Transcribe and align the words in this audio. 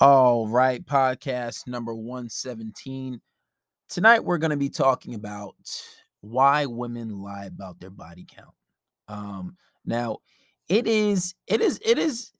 All 0.00 0.46
right, 0.46 0.86
podcast 0.86 1.66
number 1.66 1.92
117. 1.92 3.20
Tonight 3.88 4.22
we're 4.22 4.38
going 4.38 4.52
to 4.52 4.56
be 4.56 4.68
talking 4.68 5.16
about 5.16 5.56
why 6.20 6.66
women 6.66 7.20
lie 7.20 7.46
about 7.46 7.80
their 7.80 7.90
body 7.90 8.24
count. 8.32 8.54
Um 9.08 9.56
now 9.84 10.18
it 10.68 10.86
is 10.86 11.34
it 11.48 11.60
is 11.60 11.80
it 11.84 11.98
is 11.98 12.30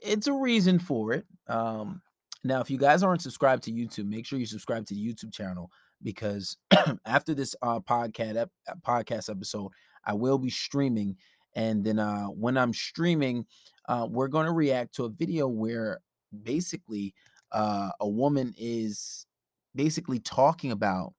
it's 0.00 0.28
a 0.28 0.32
reason 0.32 0.78
for 0.78 1.12
it. 1.12 1.24
Um 1.48 2.02
now 2.44 2.60
if 2.60 2.70
you 2.70 2.78
guys 2.78 3.02
aren't 3.02 3.22
subscribed 3.22 3.64
to 3.64 3.72
YouTube, 3.72 4.08
make 4.08 4.24
sure 4.24 4.38
you 4.38 4.46
subscribe 4.46 4.86
to 4.86 4.94
the 4.94 5.04
YouTube 5.04 5.32
channel 5.32 5.72
because 6.00 6.56
after 7.04 7.34
this 7.34 7.56
uh 7.62 7.80
podcast 7.80 8.36
ep- 8.36 8.52
podcast 8.86 9.28
episode, 9.28 9.72
I 10.04 10.14
will 10.14 10.38
be 10.38 10.50
streaming 10.50 11.16
and 11.56 11.84
then 11.84 11.98
uh 11.98 12.26
when 12.26 12.56
I'm 12.56 12.72
streaming, 12.72 13.44
uh 13.88 14.06
we're 14.08 14.28
going 14.28 14.46
to 14.46 14.52
react 14.52 14.94
to 14.94 15.06
a 15.06 15.10
video 15.10 15.48
where 15.48 16.00
basically 16.42 17.14
uh, 17.52 17.90
a 18.00 18.08
woman 18.08 18.54
is 18.58 19.26
basically 19.74 20.18
talking 20.18 20.72
about 20.72 21.14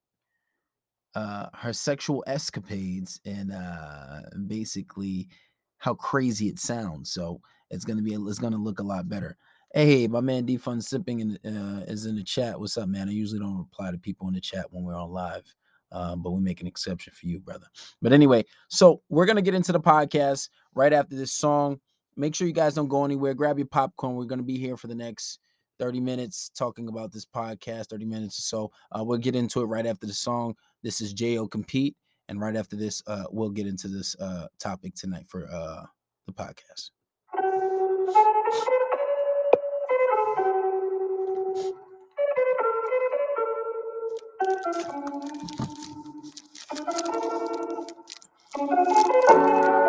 uh, 1.15 1.47
her 1.53 1.73
sexual 1.73 2.23
escapades 2.27 3.19
and 3.25 3.51
uh, 3.51 4.21
basically 4.47 5.27
how 5.77 5.93
crazy 5.93 6.47
it 6.47 6.59
sounds. 6.59 7.11
So 7.11 7.41
it's 7.71 7.85
gonna 7.85 8.01
be 8.01 8.13
it's 8.13 8.39
gonna 8.39 8.57
look 8.57 8.79
a 8.79 8.83
lot 8.83 9.09
better. 9.09 9.37
Hey, 9.73 10.07
my 10.07 10.21
man 10.21 10.45
D 10.45 10.57
Fun 10.57 10.81
Sipping 10.81 11.19
in, 11.19 11.57
uh, 11.57 11.83
is 11.87 12.05
in 12.05 12.15
the 12.15 12.23
chat. 12.23 12.59
What's 12.59 12.77
up, 12.77 12.89
man? 12.89 13.09
I 13.09 13.11
usually 13.11 13.39
don't 13.39 13.57
reply 13.57 13.91
to 13.91 13.97
people 13.97 14.27
in 14.27 14.33
the 14.33 14.41
chat 14.41 14.65
when 14.71 14.83
we're 14.83 14.95
on 14.95 15.11
live, 15.11 15.43
uh, 15.91 16.15
but 16.15 16.31
we 16.31 16.41
make 16.41 16.61
an 16.61 16.67
exception 16.67 17.13
for 17.13 17.27
you, 17.27 17.39
brother. 17.39 17.67
But 18.01 18.13
anyway, 18.13 18.45
so 18.67 19.01
we're 19.09 19.25
gonna 19.25 19.41
get 19.41 19.55
into 19.55 19.71
the 19.71 19.79
podcast 19.79 20.49
right 20.75 20.93
after 20.93 21.15
this 21.15 21.31
song. 21.31 21.79
Make 22.19 22.35
sure 22.35 22.45
you 22.47 22.53
guys 22.53 22.73
don't 22.73 22.89
go 22.89 23.05
anywhere. 23.05 23.33
Grab 23.33 23.57
your 23.57 23.67
popcorn. 23.67 24.15
We're 24.15 24.25
gonna 24.25 24.43
be 24.43 24.57
here 24.57 24.75
for 24.75 24.87
the 24.87 24.95
next 24.95 25.39
30 25.79 26.01
minutes 26.01 26.51
talking 26.53 26.89
about 26.89 27.13
this 27.13 27.25
podcast, 27.25 27.87
30 27.87 28.03
minutes 28.03 28.37
or 28.39 28.41
so. 28.41 28.71
Uh, 28.91 29.05
we'll 29.05 29.17
get 29.17 29.37
into 29.37 29.61
it 29.61 29.67
right 29.67 29.85
after 29.85 30.05
the 30.05 30.11
song. 30.11 30.55
This 30.83 30.99
is 30.99 31.13
Jo 31.13 31.47
Compete. 31.47 31.95
And 32.27 32.41
right 32.41 32.57
after 32.57 32.75
this, 32.75 33.01
uh, 33.07 33.23
we'll 33.31 33.51
get 33.51 33.67
into 33.67 33.87
this 33.87 34.17
uh, 34.19 34.47
topic 34.59 34.95
tonight 34.95 35.27
for 35.29 35.47
uh, 35.49 35.85
the 36.27 36.33
podcast. 36.33 36.89
Look, 48.57 49.88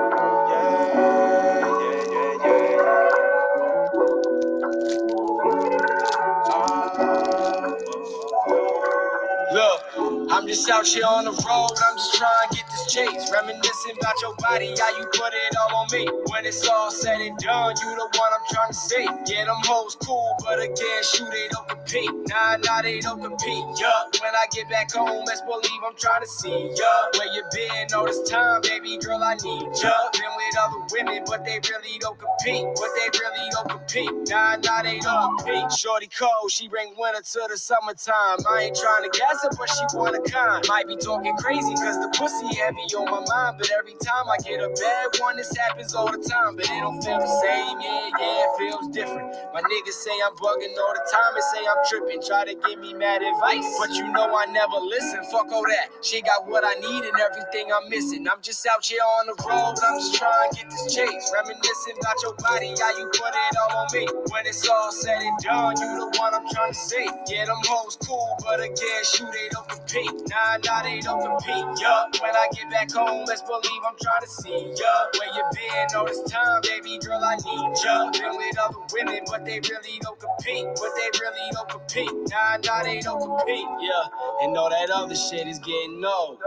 just 10.51 10.69
out 10.69 10.85
here 10.85 11.05
on 11.07 11.25
the 11.27 11.31
road, 11.31 11.71
I'm 11.71 11.97
just 11.97 12.15
trying 12.15 12.49
to 12.51 12.57
get 12.57 12.67
this 12.67 12.93
chase. 12.93 13.31
Reminiscing 13.33 13.95
about 14.01 14.17
your 14.21 14.35
body, 14.41 14.75
how 14.77 14.99
you 14.99 15.07
put 15.15 15.33
it 15.33 15.57
all 15.63 15.77
on 15.77 15.87
me. 15.93 16.09
When 16.27 16.45
it's 16.45 16.67
all 16.69 16.91
said 16.91 17.21
and 17.21 17.39
done, 17.39 17.77
you 17.81 17.91
the 17.95 18.09
one 18.19 18.33
I'm 18.35 18.47
trying 18.51 18.69
to 18.69 18.75
see. 18.75 19.07
Yeah, 19.29 19.45
them 19.45 19.63
hoes 19.65 19.97
cool, 20.05 20.35
but 20.45 20.59
again, 20.59 21.03
shoot, 21.05 21.31
they 21.31 21.47
don't 21.53 21.69
compete. 21.69 22.20
Nah, 22.31 22.57
nah, 22.63 22.81
they 22.83 23.01
don't 23.01 23.21
compete. 23.21 23.67
Yeah, 23.83 24.07
when 24.23 24.35
I 24.39 24.47
get 24.55 24.71
back 24.71 24.93
home, 24.93 25.25
best 25.27 25.45
believe 25.47 25.83
I'm 25.85 25.97
trying 25.99 26.23
to 26.23 26.29
see 26.29 26.71
ya. 26.79 26.93
Where 27.19 27.27
you 27.35 27.43
been 27.53 27.89
all 27.93 28.07
this 28.07 28.23
time, 28.31 28.63
baby 28.63 28.99
girl, 28.99 29.19
I 29.23 29.35
need 29.35 29.67
ya. 29.83 29.91
Been 30.15 30.31
with 30.39 30.57
other 30.63 30.79
women, 30.95 31.25
but 31.27 31.45
they 31.45 31.59
really 31.59 31.99
don't 31.99 32.17
compete. 32.17 32.63
But 32.79 32.91
they 32.95 33.11
really 33.19 33.51
don't 33.51 33.69
compete. 33.69 34.31
Nah, 34.31 34.57
nah, 34.63 34.83
they 34.83 35.01
don't 35.01 35.39
compete. 35.43 35.73
Shorty 35.75 36.07
cold, 36.07 36.53
she 36.53 36.69
bring 36.69 36.95
winter 36.97 37.21
to 37.21 37.49
the 37.51 37.59
summertime. 37.59 38.39
I 38.47 38.71
ain't 38.71 38.79
trying 38.79 39.11
to 39.11 39.19
gas 39.19 39.43
her, 39.43 39.51
but 39.59 39.69
she 39.69 39.83
want 39.99 40.15
a 40.15 40.23
kind. 40.31 40.65
Might 40.69 40.87
be 40.87 40.97
talking 41.03 41.35
crazy, 41.37 41.75
cause 41.83 41.99
the 41.99 42.15
pussy 42.15 42.47
heavy 42.63 42.87
on 42.95 43.11
my 43.11 43.27
mind. 43.27 43.59
But 43.59 43.73
every 43.75 43.99
time 43.99 44.31
I 44.31 44.39
get 44.47 44.63
a 44.63 44.71
bad 44.71 45.19
one, 45.19 45.37
this 45.37 45.51
happens 45.59 45.97
all 45.97 46.07
the 46.07 46.23
time. 46.23 46.55
But 46.55 46.71
it 46.71 46.79
don't 46.79 47.03
feel 47.03 47.19
the 47.19 47.27
same, 47.43 47.83
yeah, 47.83 48.11
yeah, 48.23 48.47
it 48.47 48.51
feels 48.55 48.87
different. 48.95 49.35
My 49.51 49.67
niggas 49.67 49.99
say 49.99 50.15
I'm 50.23 50.39
bugging 50.39 50.79
all 50.79 50.95
the 50.95 51.03
time 51.11 51.35
and 51.35 51.45
say 51.51 51.67
I'm 51.67 51.83
tripping. 51.91 52.20
Try 52.27 52.45
to 52.47 52.55
give 52.69 52.81
me 52.81 52.95
mad 52.95 53.23
advice, 53.23 53.65
but 53.79 53.91
you 53.95 54.09
know 54.13 54.35
I 54.37 54.47
never 54.53 54.79
listen. 54.85 55.21
Fuck 55.31 55.53
all 55.53 55.63
that. 55.69 55.91
She 56.03 56.23
got 56.23 56.49
what 56.49 56.65
I 56.67 56.75
need 56.81 57.05
and 57.05 57.19
everything 57.21 57.71
I'm 57.73 57.89
missing. 57.91 58.27
I'm 58.29 58.43
just 58.43 58.67
out 58.67 58.85
here 58.85 59.01
on 59.21 59.27
the 59.29 59.37
road, 59.49 59.77
I'm 59.87 59.99
just 60.01 60.17
trying 60.17 60.51
to 60.51 60.57
get 60.57 60.71
this 60.71 60.95
chase. 60.95 61.33
Reminiscing 61.35 61.97
about 62.03 62.19
your 62.23 62.35
body, 62.43 62.75
how 62.81 62.99
you 62.99 63.07
put 63.15 63.31
it 63.33 63.57
all 63.63 63.79
on 63.79 63.89
me. 63.95 64.07
When 64.33 64.47
it's 64.47 64.69
all 64.69 64.93
said 64.93 65.19
and 65.23 65.39
done, 65.45 65.77
you 65.79 65.89
the 65.99 66.19
one 66.19 66.35
I'm 66.35 66.47
trying 66.53 66.73
to 66.73 66.79
see. 66.79 67.07
Yeah, 67.29 67.47
them 67.47 67.61
hoes 67.69 67.97
cool, 68.05 68.37
but 68.45 68.61
again, 68.61 69.03
shoot, 69.05 69.31
they 69.33 69.49
don't 69.53 69.69
compete. 69.69 70.13
Nah, 70.29 70.59
nah, 70.65 70.83
they 70.83 71.01
don't 71.01 71.23
compete. 71.23 71.67
Yup, 71.81 72.19
when 72.23 72.35
I 72.35 72.49
get 72.53 72.71
back 72.71 72.91
home, 72.93 73.25
let's 73.27 73.43
believe 73.43 73.83
I'm 73.87 73.97
trying 74.03 74.23
to 74.27 74.31
see 74.31 74.59
ya. 74.77 74.93
Where 75.19 75.31
you 75.37 75.45
been 75.55 75.89
all 75.97 76.07
this 76.07 76.23
time, 76.31 76.63
baby 76.63 76.99
girl, 76.99 77.23
I 77.23 77.37
need 77.37 77.75
ya. 77.85 78.11
Been 78.13 78.37
with 78.37 78.59
other 78.59 78.83
women, 78.93 79.23
but 79.31 79.45
they 79.47 79.61
really 79.61 79.99
don't 80.03 80.19
compete. 80.19 80.67
But 80.77 80.93
they 80.99 81.09
really 81.21 81.47
don't 81.53 81.69
compete. 81.71 82.10
Nah, 82.13 82.59
nah, 82.65 82.83
they 82.85 83.01
don't 83.01 83.21
compete. 83.21 83.67
Yeah, 83.81 84.05
and 84.43 84.57
all 84.57 84.71
that 84.71 84.91
other 84.91 85.15
shit 85.17 85.49
is 85.49 85.59
getting 85.61 86.05
old. 86.05 86.39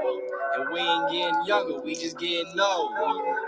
And 0.56 0.70
we 0.74 0.80
ain't 0.82 1.10
getting 1.12 1.46
younger, 1.46 1.82
we 1.82 1.96
just 1.96 2.20
getting 2.20 2.54
old. 2.60 2.92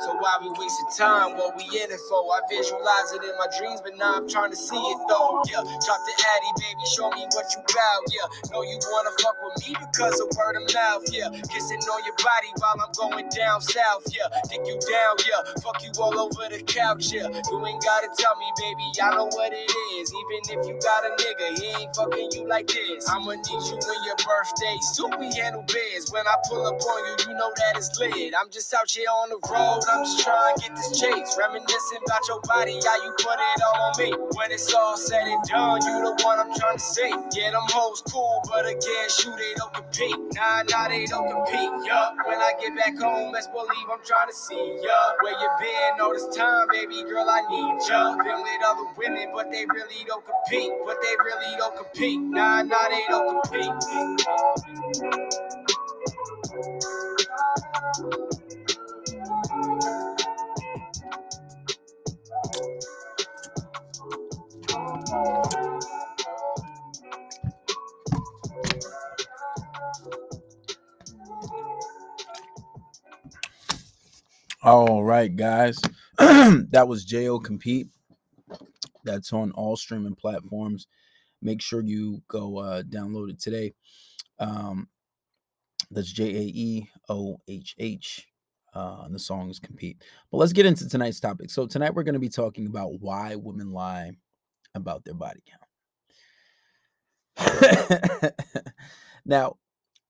So 0.01 0.13
why 0.17 0.37
we 0.41 0.49
wasting 0.57 0.91
time? 0.97 1.37
What 1.37 1.55
we 1.57 1.63
in 1.77 1.89
it 1.91 2.01
for? 2.09 2.21
I 2.33 2.41
visualize 2.49 3.13
it 3.13 3.23
in 3.23 3.35
my 3.37 3.47
dreams, 3.57 3.81
but 3.83 3.97
now 3.97 4.21
I'm 4.21 4.27
trying 4.29 4.51
to 4.51 4.57
see 4.57 4.77
it 4.77 4.99
though. 5.09 5.41
Yeah, 5.49 5.61
drop 5.63 6.01
the 6.05 6.13
addy, 6.17 6.51
baby, 6.61 6.83
show 6.95 7.09
me 7.11 7.25
what 7.33 7.45
you 7.53 7.61
bout. 7.61 8.01
Yeah, 8.09 8.27
know 8.53 8.63
you 8.63 8.79
wanna 8.91 9.13
fuck 9.21 9.37
with 9.43 9.55
me 9.67 9.75
because 9.77 10.17
of 10.21 10.29
word 10.37 10.57
of 10.57 10.65
mouth. 10.73 11.03
Yeah, 11.11 11.29
kissing 11.53 11.81
on 11.85 12.01
your 12.05 12.17
body 12.17 12.51
while 12.57 12.77
I'm 12.81 12.93
going 12.97 13.29
down 13.29 13.61
south. 13.61 14.05
Yeah, 14.09 14.27
dick 14.49 14.65
you 14.65 14.77
down. 14.79 15.13
Yeah, 15.27 15.41
fuck 15.61 15.81
you 15.85 15.91
all 16.01 16.17
over 16.17 16.49
the 16.49 16.61
couch. 16.65 17.13
Yeah, 17.13 17.29
you 17.29 17.57
ain't 17.65 17.83
gotta 17.83 18.09
tell 18.17 18.35
me, 18.37 18.49
baby, 18.57 18.85
I 19.01 19.15
know 19.17 19.29
what 19.29 19.53
it 19.53 19.69
is. 19.99 20.07
Even 20.09 20.41
if 20.57 20.61
you 20.67 20.75
got 20.81 21.05
a 21.05 21.11
nigga, 21.21 21.47
he 21.59 21.67
ain't 21.83 21.93
fucking 21.95 22.29
you 22.33 22.47
like 22.49 22.67
this. 22.67 23.05
I'ma 23.09 23.37
need 23.37 23.63
you 23.69 23.77
when 23.77 23.99
your 24.05 24.17
birthday. 24.21 24.77
Suit 24.93 25.13
we 25.19 25.29
handle 25.35 25.63
biz. 25.67 26.11
When 26.11 26.25
I 26.27 26.35
pull 26.49 26.65
up 26.65 26.79
on 26.81 26.94
you, 26.99 27.15
you 27.29 27.33
know 27.37 27.51
that 27.55 27.77
it's 27.77 27.97
lit. 27.99 28.33
I'm 28.37 28.49
just 28.51 28.73
out 28.73 28.89
here 28.89 29.07
on 29.09 29.29
the 29.29 29.39
road. 29.51 29.81
I'm 29.91 30.05
just 30.05 30.23
trying 30.23 30.55
to 30.55 30.61
get 30.61 30.75
this 30.75 30.99
chase. 30.99 31.37
Reminiscing 31.39 32.01
about 32.05 32.27
your 32.27 32.41
body, 32.47 32.79
how 32.83 32.97
you 33.03 33.11
put 33.19 33.37
it 33.39 33.61
all 33.63 33.81
on 33.81 33.93
me. 33.99 34.11
When 34.35 34.51
it's 34.51 34.73
all 34.73 34.97
said 34.97 35.27
and 35.27 35.43
done, 35.45 35.81
you 35.83 35.95
the 36.03 36.13
one 36.23 36.39
I'm 36.39 36.53
trying 36.55 36.77
to 36.77 36.83
see. 36.83 37.09
Yeah, 37.33 37.51
them 37.51 37.65
hoes 37.71 38.03
cool, 38.11 38.41
but 38.49 38.65
again, 38.65 39.07
shoot, 39.09 39.35
they 39.37 39.53
don't 39.57 39.73
compete. 39.73 40.17
Nah, 40.35 40.63
nah, 40.69 40.89
they 40.89 41.05
don't 41.05 41.29
compete. 41.29 41.71
Yup, 41.85 42.15
when 42.27 42.39
I 42.39 42.53
get 42.61 42.75
back 42.75 42.97
home, 42.99 43.33
best 43.33 43.51
believe 43.51 43.87
I'm 43.91 44.03
trying 44.05 44.29
to 44.29 44.35
see 44.35 44.79
ya. 44.83 44.99
Where 45.21 45.33
you 45.33 45.49
been 45.59 46.01
all 46.01 46.13
this 46.13 46.27
time, 46.35 46.67
baby 46.71 47.03
girl, 47.03 47.27
I 47.29 47.41
need 47.49 47.87
ya. 47.89 48.15
Been 48.17 48.41
with 48.43 48.61
other 48.65 48.87
women, 48.97 49.29
but 49.33 49.51
they 49.51 49.65
really 49.65 50.03
don't 50.07 50.23
compete. 50.25 50.71
But 50.85 50.97
they 51.01 51.15
really 51.23 51.57
don't 51.57 51.75
compete. 51.75 52.19
Nah, 52.21 52.63
nah, 52.63 52.89
they 52.89 53.03
don't 53.09 53.43
compete. 53.43 53.73
All 74.65 75.03
right, 75.03 75.33
guys. 75.35 75.79
that 76.17 76.87
was 76.87 77.05
Jo 77.05 77.37
Compete. 77.37 77.87
That's 79.03 79.31
on 79.31 79.51
all 79.51 79.75
streaming 79.75 80.15
platforms. 80.15 80.87
Make 81.39 81.61
sure 81.61 81.81
you 81.81 82.23
go 82.27 82.57
uh, 82.57 82.81
download 82.81 83.29
it 83.29 83.39
today. 83.39 83.73
Um, 84.39 84.89
that's 85.91 86.11
J 86.11 86.25
A 86.25 86.41
E 86.41 86.89
O 87.09 87.37
H 87.47 87.75
H. 87.79 88.27
Uh, 88.73 89.03
and 89.05 89.15
the 89.15 89.19
songs 89.19 89.57
Compete. 89.57 90.03
But 90.29 90.37
let's 90.37 90.51
get 90.51 90.65
into 90.65 90.89
tonight's 90.89 91.21
topic. 91.21 91.49
So, 91.49 91.65
tonight 91.65 91.93
we're 91.93 92.03
going 92.03 92.13
to 92.13 92.19
be 92.19 92.27
talking 92.27 92.67
about 92.67 92.99
why 92.99 93.35
women 93.35 93.71
lie 93.71 94.11
about 94.73 95.05
their 95.05 95.13
body 95.13 95.41
count. 97.37 98.33
now, 99.25 99.55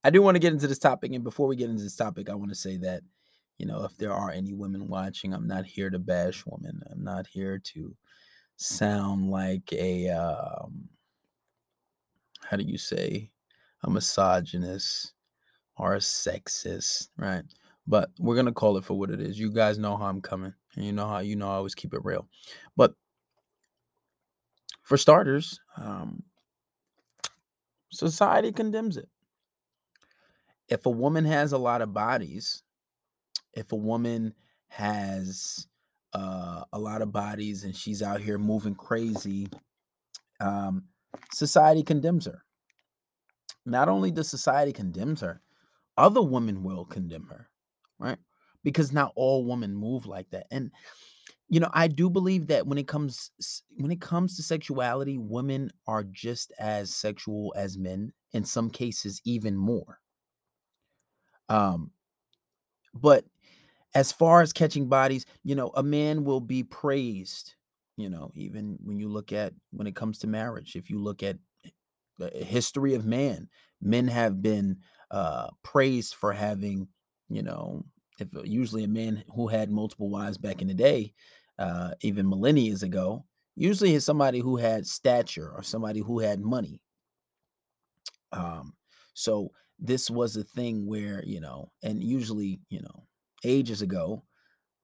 I 0.03 0.09
do 0.09 0.23
want 0.23 0.33
to 0.33 0.39
get 0.39 0.51
into 0.51 0.65
this 0.65 0.79
topic. 0.79 1.13
And 1.13 1.23
before 1.23 1.45
we 1.45 1.55
get 1.55 1.69
into 1.69 1.83
this 1.83 1.95
topic, 1.95 2.27
I 2.27 2.33
want 2.33 2.49
to 2.49 2.55
say 2.55 2.77
that 2.77 3.03
you 3.57 3.65
know, 3.65 3.83
if 3.83 3.95
there 3.97 4.11
are 4.11 4.31
any 4.31 4.53
women 4.53 4.87
watching, 4.87 5.33
I'm 5.33 5.47
not 5.47 5.65
here 5.65 5.89
to 5.89 5.99
bash 5.99 6.43
women. 6.45 6.81
I'm 6.91 7.03
not 7.03 7.27
here 7.27 7.59
to 7.73 7.95
sound 8.57 9.29
like 9.29 9.71
a 9.73 10.09
um 10.09 10.87
how 12.41 12.55
do 12.55 12.63
you 12.63 12.77
say 12.77 13.29
a 13.83 13.89
misogynist 13.89 15.13
or 15.77 15.95
a 15.95 15.99
sexist, 15.99 17.09
right? 17.17 17.43
But 17.87 18.11
we're 18.19 18.35
gonna 18.35 18.53
call 18.53 18.77
it 18.77 18.85
for 18.85 18.95
what 18.95 19.11
it 19.11 19.21
is. 19.21 19.39
You 19.39 19.51
guys 19.51 19.77
know 19.79 19.97
how 19.97 20.05
I'm 20.07 20.21
coming, 20.21 20.53
and 20.75 20.85
you 20.85 20.93
know 20.93 21.07
how 21.07 21.19
you 21.19 21.35
know 21.35 21.49
I 21.49 21.55
always 21.55 21.75
keep 21.75 21.93
it 21.93 22.05
real. 22.05 22.27
But 22.77 22.93
For 24.83 24.97
starters, 24.97 25.59
um, 25.77 26.23
society 27.91 28.51
condemns 28.51 28.97
it. 28.97 29.09
If 30.69 30.85
a 30.85 30.91
woman 30.91 31.25
has 31.25 31.53
a 31.53 31.57
lot 31.57 31.81
of 31.81 31.93
bodies, 31.93 32.63
if 33.53 33.71
a 33.71 33.75
woman 33.77 34.33
has 34.69 35.67
uh, 36.13 36.63
a 36.73 36.79
lot 36.79 37.01
of 37.01 37.11
bodies 37.11 37.63
and 37.63 37.75
she's 37.75 38.01
out 38.01 38.21
here 38.21 38.37
moving 38.37 38.75
crazy, 38.75 39.47
um, 40.39 40.85
society 41.33 41.83
condemns 41.83 42.25
her. 42.25 42.43
Not 43.65 43.89
only 43.89 44.11
does 44.11 44.29
society 44.29 44.73
condemns 44.73 45.21
her, 45.21 45.41
other 45.97 46.21
women 46.21 46.63
will 46.63 46.85
condemn 46.85 47.27
her, 47.27 47.49
right? 47.99 48.17
Because 48.63 48.91
not 48.91 49.13
all 49.15 49.45
women 49.45 49.75
move 49.75 50.05
like 50.05 50.29
that. 50.31 50.47
And 50.51 50.71
you 51.47 51.59
know, 51.59 51.69
I 51.73 51.87
do 51.87 52.09
believe 52.09 52.47
that 52.47 52.65
when 52.65 52.77
it 52.77 52.87
comes 52.87 53.31
when 53.77 53.91
it 53.91 54.01
comes 54.01 54.35
to 54.35 54.43
sexuality, 54.43 55.17
women 55.17 55.71
are 55.87 56.03
just 56.03 56.51
as 56.59 56.95
sexual 56.95 57.53
as 57.55 57.77
men, 57.77 58.11
in 58.33 58.43
some 58.43 58.69
cases 58.69 59.21
even 59.25 59.55
more. 59.55 59.99
Um, 61.49 61.91
but 62.93 63.25
as 63.93 64.11
far 64.11 64.41
as 64.41 64.51
catching 64.51 64.87
bodies, 64.87 65.25
you 65.43 65.55
know, 65.55 65.71
a 65.75 65.83
man 65.83 66.23
will 66.23 66.41
be 66.41 66.63
praised, 66.63 67.55
you 67.95 68.09
know, 68.09 68.31
even 68.35 68.77
when 68.83 68.99
you 68.99 69.07
look 69.07 69.31
at 69.31 69.53
when 69.71 69.87
it 69.87 69.95
comes 69.95 70.17
to 70.19 70.27
marriage, 70.27 70.75
if 70.75 70.89
you 70.89 70.99
look 70.99 71.21
at 71.21 71.37
the 72.17 72.29
history 72.31 72.95
of 72.95 73.05
man, 73.05 73.47
men 73.81 74.07
have 74.07 74.41
been 74.41 74.77
uh 75.11 75.49
praised 75.63 76.15
for 76.15 76.33
having, 76.33 76.87
you 77.29 77.43
know, 77.43 77.83
if 78.19 78.29
usually 78.43 78.83
a 78.83 78.87
man 78.87 79.23
who 79.35 79.47
had 79.47 79.69
multiple 79.71 80.09
wives 80.09 80.37
back 80.37 80.61
in 80.61 80.67
the 80.67 80.73
day, 80.73 81.13
uh 81.59 81.91
even 82.01 82.29
millennia 82.29 82.75
ago, 82.83 83.25
usually 83.55 83.93
is 83.93 84.05
somebody 84.05 84.39
who 84.39 84.57
had 84.57 84.85
stature 84.87 85.51
or 85.51 85.63
somebody 85.63 85.99
who 85.99 86.19
had 86.19 86.39
money. 86.41 86.81
Um 88.31 88.73
so 89.13 89.51
this 89.79 90.09
was 90.09 90.35
a 90.35 90.43
thing 90.43 90.85
where, 90.85 91.23
you 91.25 91.39
know, 91.41 91.71
and 91.83 92.03
usually, 92.03 92.59
you 92.69 92.81
know, 92.81 93.07
ages 93.43 93.81
ago, 93.81 94.23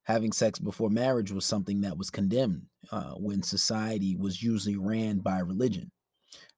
having 0.03 0.31
sex 0.31 0.59
before 0.59 0.89
marriage 0.89 1.31
was 1.31 1.45
something 1.45 1.81
that 1.81 1.97
was 1.97 2.09
condemned 2.09 2.63
uh, 2.91 3.13
when 3.13 3.43
society 3.43 4.15
was 4.17 4.43
usually 4.43 4.77
ran 4.77 5.19
by 5.19 5.39
religion. 5.39 5.91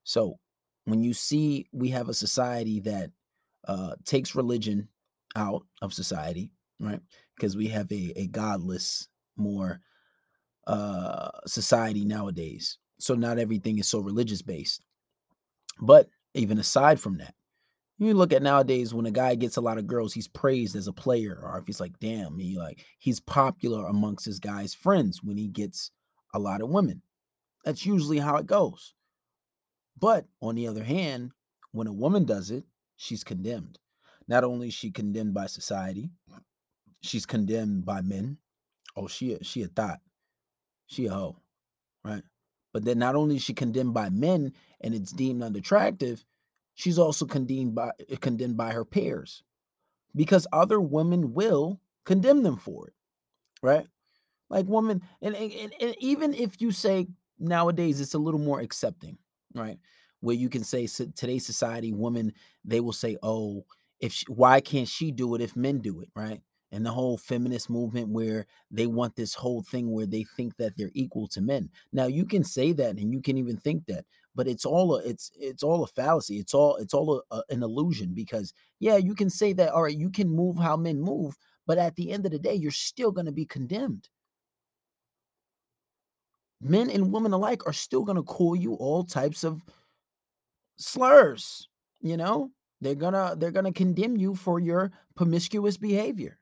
So 0.04 0.40
when 0.86 1.04
you 1.04 1.14
see 1.14 1.68
we 1.72 1.90
have 1.90 2.10
a 2.10 2.14
society 2.14 2.80
that 2.82 3.12
uh, 3.68 3.96
takes 4.06 4.36
religion 4.36 4.88
out 5.36 5.64
of 5.82 5.94
society, 5.94 6.52
right? 6.80 7.00
Because 7.36 7.56
we 7.56 7.68
have 7.68 7.92
a, 7.92 8.14
a 8.16 8.28
godless, 8.28 9.08
more 9.36 9.80
uh, 10.68 11.30
society 11.46 12.06
nowadays. 12.06 12.78
So 13.00 13.16
not 13.16 13.40
everything 13.40 13.80
is 13.80 13.88
so 13.88 14.00
religious 14.00 14.42
based. 14.42 14.84
But 15.80 16.08
even 16.34 16.60
aside 16.60 17.00
from 17.00 17.18
that, 17.18 17.34
you 17.98 18.14
look 18.14 18.34
at 18.34 18.44
nowadays 18.44 18.94
when 18.94 19.06
a 19.06 19.12
guy 19.12 19.36
gets 19.36 19.58
a 19.58 19.62
lot 19.62 19.78
of 19.78 19.88
girls, 19.88 20.14
he's 20.14 20.28
praised 20.28 20.76
as 20.76 20.88
a 20.88 20.94
player, 20.94 21.40
or 21.42 21.58
if 21.58 21.66
he's 21.66 21.80
like, 21.80 21.98
damn, 22.00 22.38
he 22.38 22.58
like 22.58 22.86
he's 23.00 23.20
popular 23.20 23.88
amongst 23.88 24.26
his 24.26 24.40
guys' 24.40 24.74
friends 24.74 25.24
when 25.24 25.38
he 25.38 25.48
gets 25.48 25.92
a 26.34 26.40
lot 26.40 26.62
of 26.62 26.70
women. 26.70 27.02
That's 27.64 27.86
usually 27.86 28.20
how 28.20 28.38
it 28.38 28.46
goes. 28.46 28.94
But 30.00 30.26
on 30.42 30.56
the 30.56 30.68
other 30.68 30.84
hand, 30.84 31.32
when 31.72 31.88
a 31.88 31.94
woman 31.94 32.26
does 32.26 32.52
it, 32.52 32.66
she's 32.96 33.24
condemned. 33.24 33.80
Not 34.28 34.44
only 34.44 34.70
is 34.70 34.74
she 34.74 34.92
condemned 34.92 35.34
by 35.34 35.48
society, 35.48 36.12
she's 37.02 37.26
condemned 37.26 37.86
by 37.86 38.02
men. 38.02 38.38
Oh, 38.96 39.08
she 39.08 39.38
she 39.42 39.64
a 39.64 39.68
thought. 39.68 40.00
She 40.88 41.08
a 41.08 41.12
hoe, 41.12 41.38
right? 42.04 42.24
But 42.72 42.86
then 42.86 43.00
not 43.00 43.16
only 43.16 43.38
is 43.38 43.44
she 43.44 43.54
condemned 43.54 43.94
by 43.94 44.10
men 44.10 44.54
and 44.82 44.94
it's 44.94 45.12
deemed 45.12 45.44
unattractive, 45.44 46.24
she's 46.76 47.00
also 47.00 47.26
condemned 47.26 47.76
by 47.76 47.92
eh, 48.10 48.16
condemned 48.20 48.58
by 48.58 48.72
her 48.72 48.86
peers 48.86 49.44
because 50.16 50.48
other 50.52 50.80
women 50.80 51.34
will 51.34 51.80
condemn 52.06 52.44
them 52.44 52.58
for 52.58 52.88
it 52.88 52.94
right 53.62 53.88
like 54.50 54.66
women 54.68 55.02
and, 55.22 55.36
and, 55.36 55.74
and 55.80 55.96
even 56.00 56.34
if 56.34 56.62
you 56.62 56.72
say 56.72 57.08
nowadays 57.40 58.02
it's 58.02 58.14
a 58.14 58.20
little 58.20 58.40
more 58.40 58.60
accepting 58.60 59.18
right 59.56 59.78
where 60.20 60.36
you 60.36 60.50
can 60.50 60.64
say 60.64 60.88
so 60.88 61.06
today's 61.16 61.46
society 61.46 61.92
women 61.92 62.34
they 62.64 62.80
will 62.80 62.94
say 62.94 63.18
oh 63.24 63.66
if 64.04 64.12
she, 64.12 64.26
why 64.28 64.60
can't 64.60 64.88
she 64.88 65.12
do 65.12 65.34
it 65.34 65.42
if 65.42 65.56
men 65.56 65.80
do 65.80 66.02
it? 66.02 66.10
right? 66.14 66.42
And 66.74 66.86
the 66.86 66.92
whole 66.92 67.18
feminist 67.18 67.70
movement 67.70 68.10
where 68.10 68.48
they 68.70 68.88
want 68.88 69.16
this 69.16 69.34
whole 69.34 69.62
thing 69.62 69.92
where 69.92 70.08
they 70.08 70.24
think 70.24 70.58
that 70.58 70.74
they're 70.76 70.92
equal 70.94 71.28
to 71.30 71.42
men. 71.42 71.70
Now 71.94 72.08
you 72.08 72.26
can 72.26 72.44
say 72.44 72.74
that 72.74 72.98
and 72.98 73.14
you 73.14 73.22
can 73.22 73.38
even 73.38 73.56
think 73.58 73.86
that 73.86 74.06
but 74.36 74.48
it's 74.48 74.66
all 74.66 74.96
a 74.96 75.04
it's 75.04 75.32
it's 75.40 75.64
all 75.64 75.84
a 75.84 75.88
fallacy. 75.88 76.38
It's 76.38 76.54
all 76.54 76.76
it's 76.78 76.94
all 76.94 77.24
a, 77.32 77.36
a, 77.36 77.44
an 77.50 77.64
illusion 77.64 78.14
because 78.14 78.54
yeah 78.80 78.98
you 78.98 79.16
can 79.16 79.30
say 79.30 79.54
that 79.54 79.72
all 79.72 79.84
right 79.84 79.98
you 79.98 80.10
can 80.10 80.28
move 80.28 80.58
how 80.58 80.76
men 80.76 81.00
move 81.00 81.38
but 81.66 81.78
at 81.78 81.96
the 81.96 82.12
end 82.12 82.26
of 82.26 82.32
the 82.32 82.40
day 82.40 82.56
you're 82.56 82.72
still 82.72 83.12
going 83.12 83.28
to 83.28 83.32
be 83.32 83.46
condemned 83.46 84.10
men 86.64 86.90
and 86.90 87.12
women 87.12 87.34
alike 87.34 87.66
are 87.68 87.74
still 87.74 88.04
going 88.04 88.16
to 88.16 88.24
call 88.24 88.56
you 88.56 88.74
all 88.76 89.04
types 89.04 89.44
of 89.44 89.64
slurs 90.78 91.68
you 92.02 92.18
know 92.18 92.50
they're 92.82 92.96
gonna 92.96 93.36
they're 93.38 93.52
gonna 93.52 93.72
condemn 93.72 94.18
you 94.18 94.34
for 94.34 94.60
your 94.60 94.92
promiscuous 95.16 95.78
behavior 95.78 96.38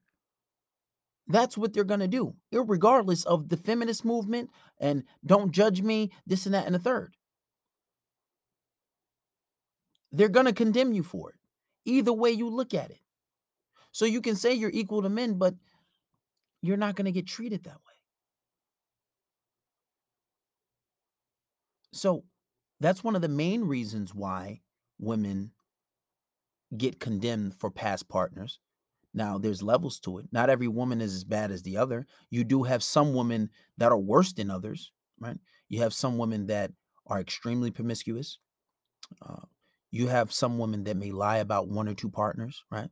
that's 1.27 1.57
what 1.57 1.73
they're 1.73 1.83
gonna 1.83 2.07
do 2.07 2.33
regardless 2.51 3.23
of 3.25 3.49
the 3.49 3.57
feminist 3.57 4.05
movement 4.05 4.49
and 4.79 5.03
don't 5.25 5.51
judge 5.51 5.81
me 5.81 6.09
this 6.25 6.45
and 6.45 6.55
that 6.55 6.65
and 6.65 6.75
the 6.75 6.79
third 6.79 7.15
they're 10.11 10.29
going 10.29 10.45
to 10.45 10.53
condemn 10.53 10.93
you 10.93 11.03
for 11.03 11.29
it. 11.29 11.35
Either 11.85 12.13
way 12.13 12.31
you 12.31 12.49
look 12.49 12.73
at 12.73 12.91
it. 12.91 12.99
So 13.91 14.05
you 14.05 14.21
can 14.21 14.35
say 14.35 14.53
you're 14.53 14.71
equal 14.73 15.01
to 15.01 15.09
men, 15.09 15.35
but 15.35 15.55
you're 16.61 16.77
not 16.77 16.95
going 16.95 17.05
to 17.05 17.11
get 17.11 17.27
treated 17.27 17.63
that 17.63 17.75
way. 17.87 17.90
So 21.93 22.23
that's 22.79 23.03
one 23.03 23.15
of 23.15 23.21
the 23.21 23.27
main 23.27 23.63
reasons 23.63 24.13
why 24.13 24.61
women 24.99 25.51
get 26.77 26.99
condemned 26.99 27.55
for 27.55 27.69
past 27.69 28.07
partners. 28.07 28.59
Now, 29.13 29.37
there's 29.37 29.61
levels 29.61 29.99
to 30.01 30.19
it. 30.19 30.27
Not 30.31 30.49
every 30.49 30.69
woman 30.69 31.01
is 31.01 31.13
as 31.13 31.23
bad 31.25 31.51
as 31.51 31.63
the 31.63 31.77
other. 31.77 32.07
You 32.29 32.45
do 32.45 32.63
have 32.63 32.81
some 32.81 33.13
women 33.13 33.49
that 33.77 33.91
are 33.91 33.97
worse 33.97 34.31
than 34.31 34.49
others, 34.49 34.91
right? 35.19 35.37
You 35.67 35.81
have 35.81 35.93
some 35.93 36.17
women 36.17 36.47
that 36.47 36.71
are 37.07 37.19
extremely 37.19 37.71
promiscuous. 37.71 38.39
Uh, 39.21 39.41
you 39.91 40.07
have 40.07 40.31
some 40.31 40.57
women 40.57 40.85
that 40.85 40.95
may 40.95 41.11
lie 41.11 41.37
about 41.37 41.67
one 41.67 41.89
or 41.89 41.93
two 41.93 42.09
partners, 42.09 42.63
right? 42.71 42.89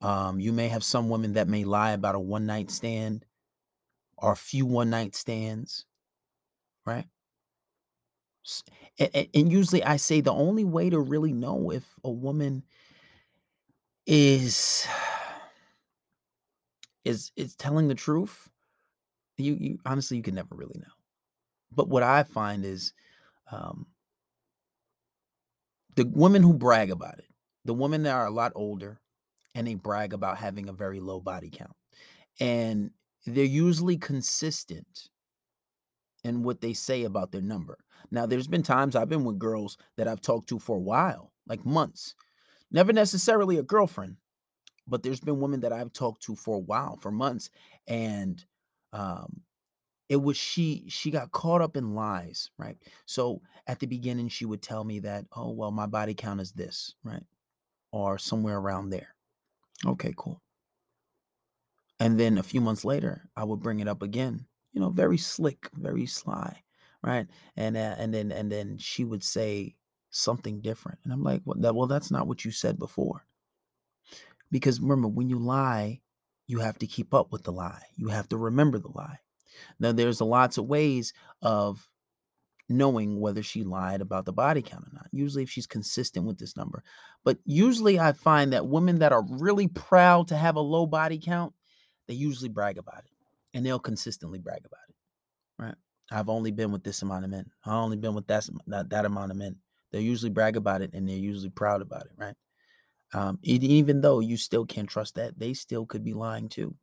Um, 0.00 0.40
you 0.40 0.52
may 0.52 0.68
have 0.68 0.82
some 0.82 1.08
women 1.08 1.34
that 1.34 1.48
may 1.48 1.64
lie 1.64 1.92
about 1.92 2.16
a 2.16 2.20
one 2.20 2.44
night 2.44 2.70
stand 2.70 3.24
or 4.18 4.32
a 4.32 4.36
few 4.36 4.66
one 4.66 4.90
night 4.90 5.14
stands, 5.14 5.86
right? 6.84 7.06
And, 8.98 9.28
and 9.34 9.52
usually 9.52 9.82
I 9.84 9.96
say 9.96 10.20
the 10.20 10.32
only 10.32 10.64
way 10.64 10.90
to 10.90 10.98
really 11.00 11.32
know 11.32 11.70
if 11.70 11.84
a 12.04 12.10
woman 12.10 12.62
is 14.06 14.86
is 17.04 17.32
is 17.36 17.56
telling 17.56 17.88
the 17.88 17.94
truth 17.94 18.48
you 19.36 19.56
you 19.58 19.78
honestly 19.84 20.16
you 20.16 20.22
can 20.22 20.34
never 20.34 20.54
really 20.54 20.78
know 20.78 20.92
but 21.72 21.88
what 21.88 22.04
i 22.04 22.22
find 22.22 22.64
is 22.64 22.92
um 23.50 23.84
the 25.96 26.06
women 26.14 26.42
who 26.42 26.52
brag 26.52 26.90
about 26.90 27.18
it, 27.18 27.26
the 27.64 27.74
women 27.74 28.04
that 28.04 28.14
are 28.14 28.26
a 28.26 28.30
lot 28.30 28.52
older 28.54 29.00
and 29.54 29.66
they 29.66 29.74
brag 29.74 30.12
about 30.12 30.38
having 30.38 30.68
a 30.68 30.72
very 30.72 31.00
low 31.00 31.20
body 31.20 31.50
count. 31.50 31.74
And 32.38 32.90
they're 33.26 33.44
usually 33.44 33.96
consistent 33.96 35.08
in 36.26 36.42
what 36.42 36.60
they 36.60 36.72
say 36.72 37.04
about 37.04 37.30
their 37.30 37.40
number. 37.40 37.78
Now, 38.10 38.26
there's 38.26 38.48
been 38.48 38.64
times 38.64 38.96
I've 38.96 39.08
been 39.08 39.24
with 39.24 39.38
girls 39.38 39.78
that 39.96 40.08
I've 40.08 40.20
talked 40.20 40.48
to 40.48 40.58
for 40.58 40.76
a 40.76 40.80
while, 40.80 41.32
like 41.46 41.64
months, 41.64 42.14
never 42.70 42.92
necessarily 42.92 43.58
a 43.58 43.62
girlfriend, 43.62 44.16
but 44.88 45.04
there's 45.04 45.20
been 45.20 45.40
women 45.40 45.60
that 45.60 45.72
I've 45.72 45.92
talked 45.92 46.22
to 46.24 46.34
for 46.34 46.56
a 46.56 46.60
while, 46.60 46.96
for 46.96 47.12
months, 47.12 47.48
and 47.86 48.44
um, 48.92 49.42
it 50.08 50.16
was 50.16 50.36
she 50.36 50.84
she 50.88 51.12
got 51.12 51.30
caught 51.30 51.62
up 51.62 51.76
in 51.76 51.94
lies 51.94 52.50
right? 52.58 52.76
So 53.06 53.42
at 53.66 53.78
the 53.78 53.86
beginning 53.86 54.28
she 54.28 54.46
would 54.46 54.62
tell 54.62 54.84
me 54.84 55.00
that 55.00 55.26
oh 55.34 55.50
well 55.50 55.70
my 55.70 55.86
body 55.86 56.14
count 56.14 56.40
is 56.40 56.52
this 56.52 56.94
right 57.04 57.24
or 57.92 58.18
somewhere 58.18 58.58
around 58.58 58.90
there. 58.90 59.14
Okay 59.84 60.12
cool. 60.16 60.40
And 61.98 62.18
then 62.18 62.38
a 62.38 62.42
few 62.42 62.60
months 62.60 62.84
later 62.84 63.28
i 63.36 63.44
would 63.44 63.60
bring 63.60 63.80
it 63.80 63.88
up 63.88 64.02
again 64.02 64.46
you 64.76 64.82
know 64.82 64.90
very 64.90 65.18
slick 65.18 65.68
very 65.74 66.06
sly 66.06 66.62
right 67.02 67.26
and 67.56 67.76
uh, 67.76 67.96
and 67.98 68.14
then 68.14 68.30
and 68.30 68.52
then 68.52 68.78
she 68.78 69.04
would 69.04 69.24
say 69.24 69.74
something 70.10 70.60
different 70.60 70.98
and 71.02 71.12
i'm 71.12 71.24
like 71.24 71.42
well, 71.44 71.56
that, 71.58 71.74
well 71.74 71.88
that's 71.88 72.12
not 72.12 72.28
what 72.28 72.44
you 72.44 72.52
said 72.52 72.78
before 72.78 73.26
because 74.52 74.80
remember 74.80 75.08
when 75.08 75.28
you 75.28 75.40
lie 75.40 76.00
you 76.46 76.60
have 76.60 76.78
to 76.78 76.86
keep 76.86 77.12
up 77.12 77.32
with 77.32 77.42
the 77.42 77.52
lie 77.52 77.82
you 77.96 78.08
have 78.08 78.28
to 78.28 78.36
remember 78.36 78.78
the 78.78 78.92
lie 78.94 79.18
now, 79.78 79.92
there's 79.92 80.20
a 80.20 80.24
lots 80.24 80.58
of 80.58 80.66
ways 80.66 81.12
of 81.42 81.88
knowing 82.68 83.20
whether 83.20 83.42
she 83.42 83.62
lied 83.62 84.00
about 84.00 84.24
the 84.24 84.32
body 84.32 84.62
count 84.62 84.84
or 84.84 84.90
not. 84.92 85.06
Usually, 85.12 85.42
if 85.42 85.50
she's 85.50 85.66
consistent 85.66 86.26
with 86.26 86.38
this 86.38 86.56
number. 86.56 86.82
But 87.24 87.38
usually, 87.44 87.98
I 87.98 88.12
find 88.12 88.52
that 88.52 88.66
women 88.66 88.98
that 88.98 89.12
are 89.12 89.24
really 89.28 89.68
proud 89.68 90.28
to 90.28 90.36
have 90.36 90.56
a 90.56 90.60
low 90.60 90.86
body 90.86 91.18
count, 91.18 91.54
they 92.08 92.14
usually 92.14 92.48
brag 92.48 92.78
about 92.78 93.04
it 93.04 93.15
and 93.56 93.64
they'll 93.64 93.78
consistently 93.78 94.38
brag 94.38 94.60
about 94.66 94.80
it. 94.90 94.94
Right. 95.58 95.74
I've 96.12 96.28
only 96.28 96.50
been 96.50 96.72
with 96.72 96.84
this 96.84 97.00
amount 97.00 97.24
of 97.24 97.30
men. 97.30 97.46
I've 97.64 97.72
only 97.72 97.96
been 97.96 98.14
with 98.14 98.26
that, 98.26 98.46
that, 98.66 98.90
that 98.90 99.06
amount 99.06 99.30
of 99.30 99.38
men. 99.38 99.56
They 99.92 100.00
usually 100.00 100.30
brag 100.30 100.58
about 100.58 100.82
it 100.82 100.90
and 100.92 101.08
they're 101.08 101.16
usually 101.16 101.48
proud 101.48 101.80
about 101.80 102.02
it. 102.02 102.12
Right. 102.18 102.34
Um, 103.14 103.38
even 103.42 104.02
though 104.02 104.20
you 104.20 104.36
still 104.36 104.66
can't 104.66 104.90
trust 104.90 105.14
that, 105.14 105.38
they 105.38 105.54
still 105.54 105.86
could 105.86 106.04
be 106.04 106.12
lying 106.12 106.50
too. 106.50 106.74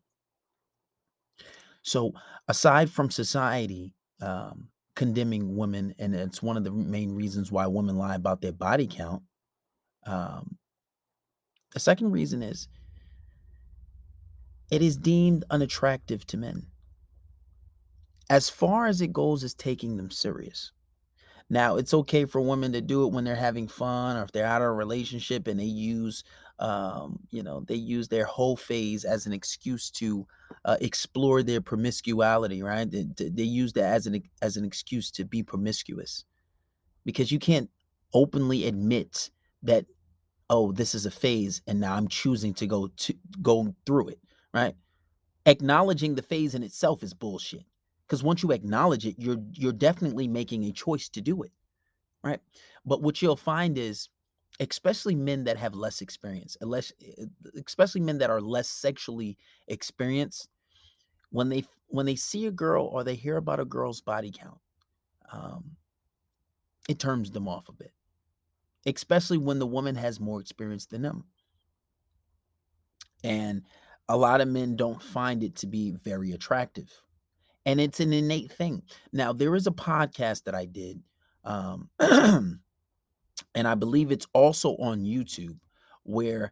So, 1.83 2.13
aside 2.47 2.89
from 2.89 3.11
society 3.11 3.93
um, 4.19 4.69
condemning 4.95 5.55
women, 5.55 5.93
and 5.99 6.15
it's 6.15 6.41
one 6.41 6.57
of 6.57 6.63
the 6.63 6.71
main 6.71 7.11
reasons 7.13 7.51
why 7.51 7.67
women 7.67 7.97
lie 7.97 8.15
about 8.15 8.41
their 8.41 8.53
body 8.53 8.87
count. 8.87 9.21
Um, 10.07 10.57
the 11.73 11.79
second 11.79 12.11
reason 12.11 12.41
is 12.41 12.67
it 14.73 14.81
is 14.81 14.97
deemed 14.97 15.45
unattractive 15.49 16.25
to 16.27 16.37
men. 16.37 16.67
As 18.29 18.49
far 18.49 18.87
as 18.87 19.01
it 19.01 19.13
goes, 19.13 19.43
as 19.43 19.53
taking 19.53 19.97
them 19.97 20.09
serious. 20.09 20.71
Now, 21.49 21.75
it's 21.75 21.93
okay 21.93 22.25
for 22.25 22.41
women 22.41 22.71
to 22.71 22.81
do 22.81 23.05
it 23.05 23.13
when 23.13 23.23
they're 23.25 23.35
having 23.35 23.67
fun 23.67 24.17
or 24.17 24.23
if 24.23 24.31
they're 24.31 24.47
out 24.47 24.61
of 24.61 24.69
a 24.69 24.71
relationship 24.71 25.47
and 25.47 25.59
they 25.59 25.65
use, 25.65 26.23
um, 26.57 27.19
you 27.29 27.43
know, 27.43 27.63
they 27.67 27.75
use 27.75 28.07
their 28.07 28.25
whole 28.25 28.55
phase 28.55 29.05
as 29.05 29.27
an 29.27 29.33
excuse 29.33 29.91
to 29.91 30.25
uh, 30.65 30.77
explore 30.81 31.43
their 31.43 31.61
promiscuity, 31.61 32.63
right? 32.63 32.89
They, 32.89 33.05
they 33.29 33.43
use 33.43 33.73
that 33.73 33.93
as 33.93 34.07
an 34.07 34.23
as 34.41 34.57
an 34.57 34.65
excuse 34.65 35.11
to 35.11 35.25
be 35.25 35.43
promiscuous, 35.43 36.25
because 37.05 37.31
you 37.31 37.39
can't 37.39 37.69
openly 38.13 38.65
admit 38.65 39.29
that, 39.61 39.85
oh, 40.49 40.71
this 40.71 40.95
is 40.95 41.05
a 41.05 41.11
phase, 41.11 41.61
and 41.67 41.79
now 41.79 41.95
I'm 41.95 42.07
choosing 42.07 42.53
to 42.55 42.65
go 42.67 42.87
to 42.87 43.13
go 43.41 43.75
through 43.85 44.09
it, 44.09 44.19
right? 44.53 44.75
Acknowledging 45.45 46.15
the 46.15 46.21
phase 46.21 46.55
in 46.55 46.63
itself 46.63 47.03
is 47.03 47.13
bullshit 47.13 47.65
because 48.07 48.23
once 48.23 48.43
you 48.43 48.51
acknowledge 48.51 49.05
it 49.05 49.15
you're 49.17 49.41
you're 49.53 49.73
definitely 49.73 50.27
making 50.27 50.63
a 50.65 50.71
choice 50.71 51.09
to 51.09 51.21
do 51.21 51.41
it 51.41 51.51
right 52.23 52.39
but 52.85 53.01
what 53.01 53.21
you'll 53.21 53.35
find 53.35 53.77
is 53.77 54.09
especially 54.59 55.15
men 55.15 55.43
that 55.43 55.57
have 55.57 55.73
less 55.73 56.01
experience 56.01 56.55
less 56.61 56.91
eh, 57.01 57.25
especially 57.65 58.01
men 58.01 58.17
that 58.17 58.29
are 58.29 58.41
less 58.41 58.69
sexually 58.69 59.37
experienced 59.67 60.47
when 61.31 61.49
they 61.49 61.63
when 61.87 62.05
they 62.05 62.15
see 62.15 62.45
a 62.45 62.51
girl 62.51 62.85
or 62.85 63.03
they 63.03 63.15
hear 63.15 63.37
about 63.37 63.59
a 63.59 63.65
girl's 63.65 64.01
body 64.01 64.31
count 64.31 64.59
um, 65.31 65.71
it 66.87 66.99
turns 66.99 67.31
them 67.31 67.47
off 67.47 67.67
a 67.69 67.73
bit 67.73 67.93
especially 68.85 69.37
when 69.37 69.57
the 69.57 69.65
woman 69.65 69.95
has 69.95 70.19
more 70.19 70.39
experience 70.39 70.85
than 70.85 71.01
them 71.01 71.23
and 73.23 73.63
a 74.09 74.17
lot 74.17 74.41
of 74.41 74.47
men 74.47 74.75
don't 74.75 75.01
find 75.01 75.43
it 75.43 75.55
to 75.57 75.67
be 75.67 75.91
very 75.91 76.31
attractive 76.31 77.03
and 77.65 77.79
it's 77.79 77.99
an 77.99 78.13
innate 78.13 78.51
thing. 78.51 78.83
Now, 79.11 79.33
there 79.33 79.55
is 79.55 79.67
a 79.67 79.71
podcast 79.71 80.43
that 80.43 80.55
I 80.55 80.65
did, 80.65 81.01
um, 81.43 81.89
and 81.99 82.59
I 83.55 83.75
believe 83.75 84.11
it's 84.11 84.27
also 84.33 84.71
on 84.77 85.03
YouTube, 85.03 85.59
where 86.03 86.51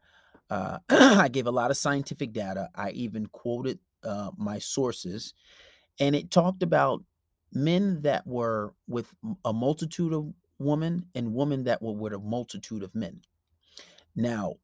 uh, 0.50 0.78
I 0.90 1.28
gave 1.28 1.48
a 1.48 1.52
lot 1.52 1.72
of 1.72 1.78
scientific 1.78 2.32
data. 2.32 2.70
I 2.76 2.92
even 2.92 3.28
quoted 3.28 3.80
uh, 4.04 4.32
my 4.38 4.60
sources, 4.60 5.34
and 6.00 6.16
it 6.16 6.32
talked 6.32 6.64
about 6.64 7.04
men 7.54 8.02
that 8.04 8.26
were 8.26 8.74
with 8.88 9.14
a 9.44 9.52
multitude 9.52 10.14
of 10.14 10.34
women 10.58 11.08
and 11.16 11.34
women 11.34 11.66
that 11.66 11.82
were 11.82 11.94
with 11.94 12.14
a 12.14 12.20
multitude 12.20 12.84
of 12.84 12.96
men. 12.96 13.22
Now, 14.16 14.56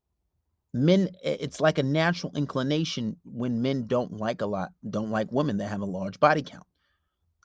men 0.86 1.10
it's 1.24 1.62
like 1.62 1.77
a 1.77 1.84
natural 1.84 2.31
inclination 2.36 3.17
when 3.24 3.62
men 3.62 3.88
don't 3.88 4.13
like 4.13 4.41
a 4.41 4.46
lot 4.46 4.69
don't 4.89 5.12
like 5.12 5.31
women 5.31 5.57
that 5.57 5.69
have 5.69 5.81
a 5.81 5.86
large 5.86 6.19
body 6.19 6.43
count 6.43 6.65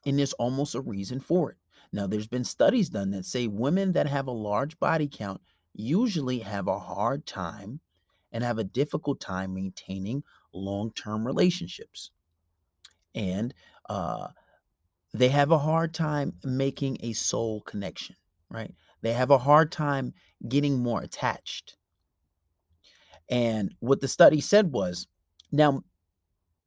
and 0.07 0.19
there's 0.19 0.33
almost 0.35 0.75
a 0.75 0.81
reason 0.81 1.21
for 1.21 1.51
it. 1.51 1.57
Now 1.93 2.07
there's 2.07 2.27
been 2.27 2.45
studies 2.45 2.89
done 2.89 3.11
that 3.11 3.25
say 3.25 3.47
women 3.47 3.93
that 3.93 4.07
have 4.07 4.27
a 4.27 4.33
large 4.33 4.79
body 4.79 5.09
count 5.11 5.41
usually 5.75 6.41
have 6.41 6.69
a 6.69 6.79
hard 6.79 7.27
time 7.27 7.81
and 8.33 8.43
have 8.43 8.59
a 8.59 8.65
difficult 8.65 9.21
time 9.21 9.55
maintaining 9.55 10.25
long-term 10.53 11.27
relationships. 11.27 12.11
And 13.15 13.55
uh, 13.89 14.29
they 15.13 15.29
have 15.29 15.51
a 15.51 15.59
hard 15.59 15.93
time 15.95 16.35
making 16.45 16.99
a 17.01 17.13
soul 17.13 17.61
connection 17.61 18.17
right? 18.53 18.75
They 19.01 19.15
have 19.15 19.31
a 19.31 19.39
hard 19.39 19.73
time 19.73 20.13
getting 20.47 20.83
more 20.83 21.01
attached 21.01 21.77
and 23.33 23.75
what 23.81 24.03
the 24.03 24.09
study 24.09 24.43
said 24.43 24.71
was 24.73 25.07
now 25.51 25.83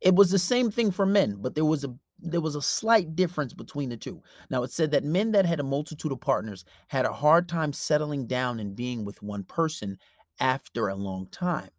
it 0.01 0.15
was 0.15 0.31
the 0.31 0.39
same 0.39 0.71
thing 0.71 0.91
for 0.91 1.05
men, 1.05 1.37
but 1.39 1.55
there 1.55 1.63
was 1.63 1.83
a 1.85 1.95
there 2.17 2.41
was 2.41 2.55
a 2.55 2.61
slight 2.61 3.15
difference 3.15 3.53
between 3.53 3.89
the 3.89 3.97
two. 3.97 4.21
Now 4.49 4.63
it 4.63 4.71
said 4.71 4.89
that 4.91 5.03
men 5.03 5.31
that 5.33 5.45
had 5.45 5.59
a 5.59 5.63
multitude 5.63 6.11
of 6.11 6.21
partners 6.21 6.65
had 6.87 7.05
a 7.05 7.13
hard 7.13 7.47
time 7.47 7.71
settling 7.71 8.25
down 8.25 8.59
and 8.59 8.75
being 8.75 9.05
with 9.05 9.21
one 9.21 9.43
person 9.43 9.99
after 10.39 10.87
a 10.87 10.95
long 10.95 11.27
time. 11.27 11.69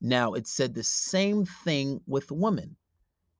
Now 0.00 0.34
it 0.34 0.46
said 0.46 0.74
the 0.74 0.84
same 0.84 1.44
thing 1.44 2.00
with 2.06 2.30
women. 2.30 2.76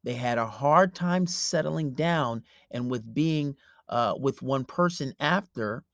They 0.02 0.14
had 0.14 0.38
a 0.38 0.46
hard 0.46 0.94
time 0.94 1.28
settling 1.28 1.92
down 1.92 2.42
and 2.73 2.90
with 2.90 3.14
being 3.14 3.54
uh, 3.88 4.14
with 4.18 4.42
one 4.42 4.64
person 4.64 5.14
after 5.20 5.85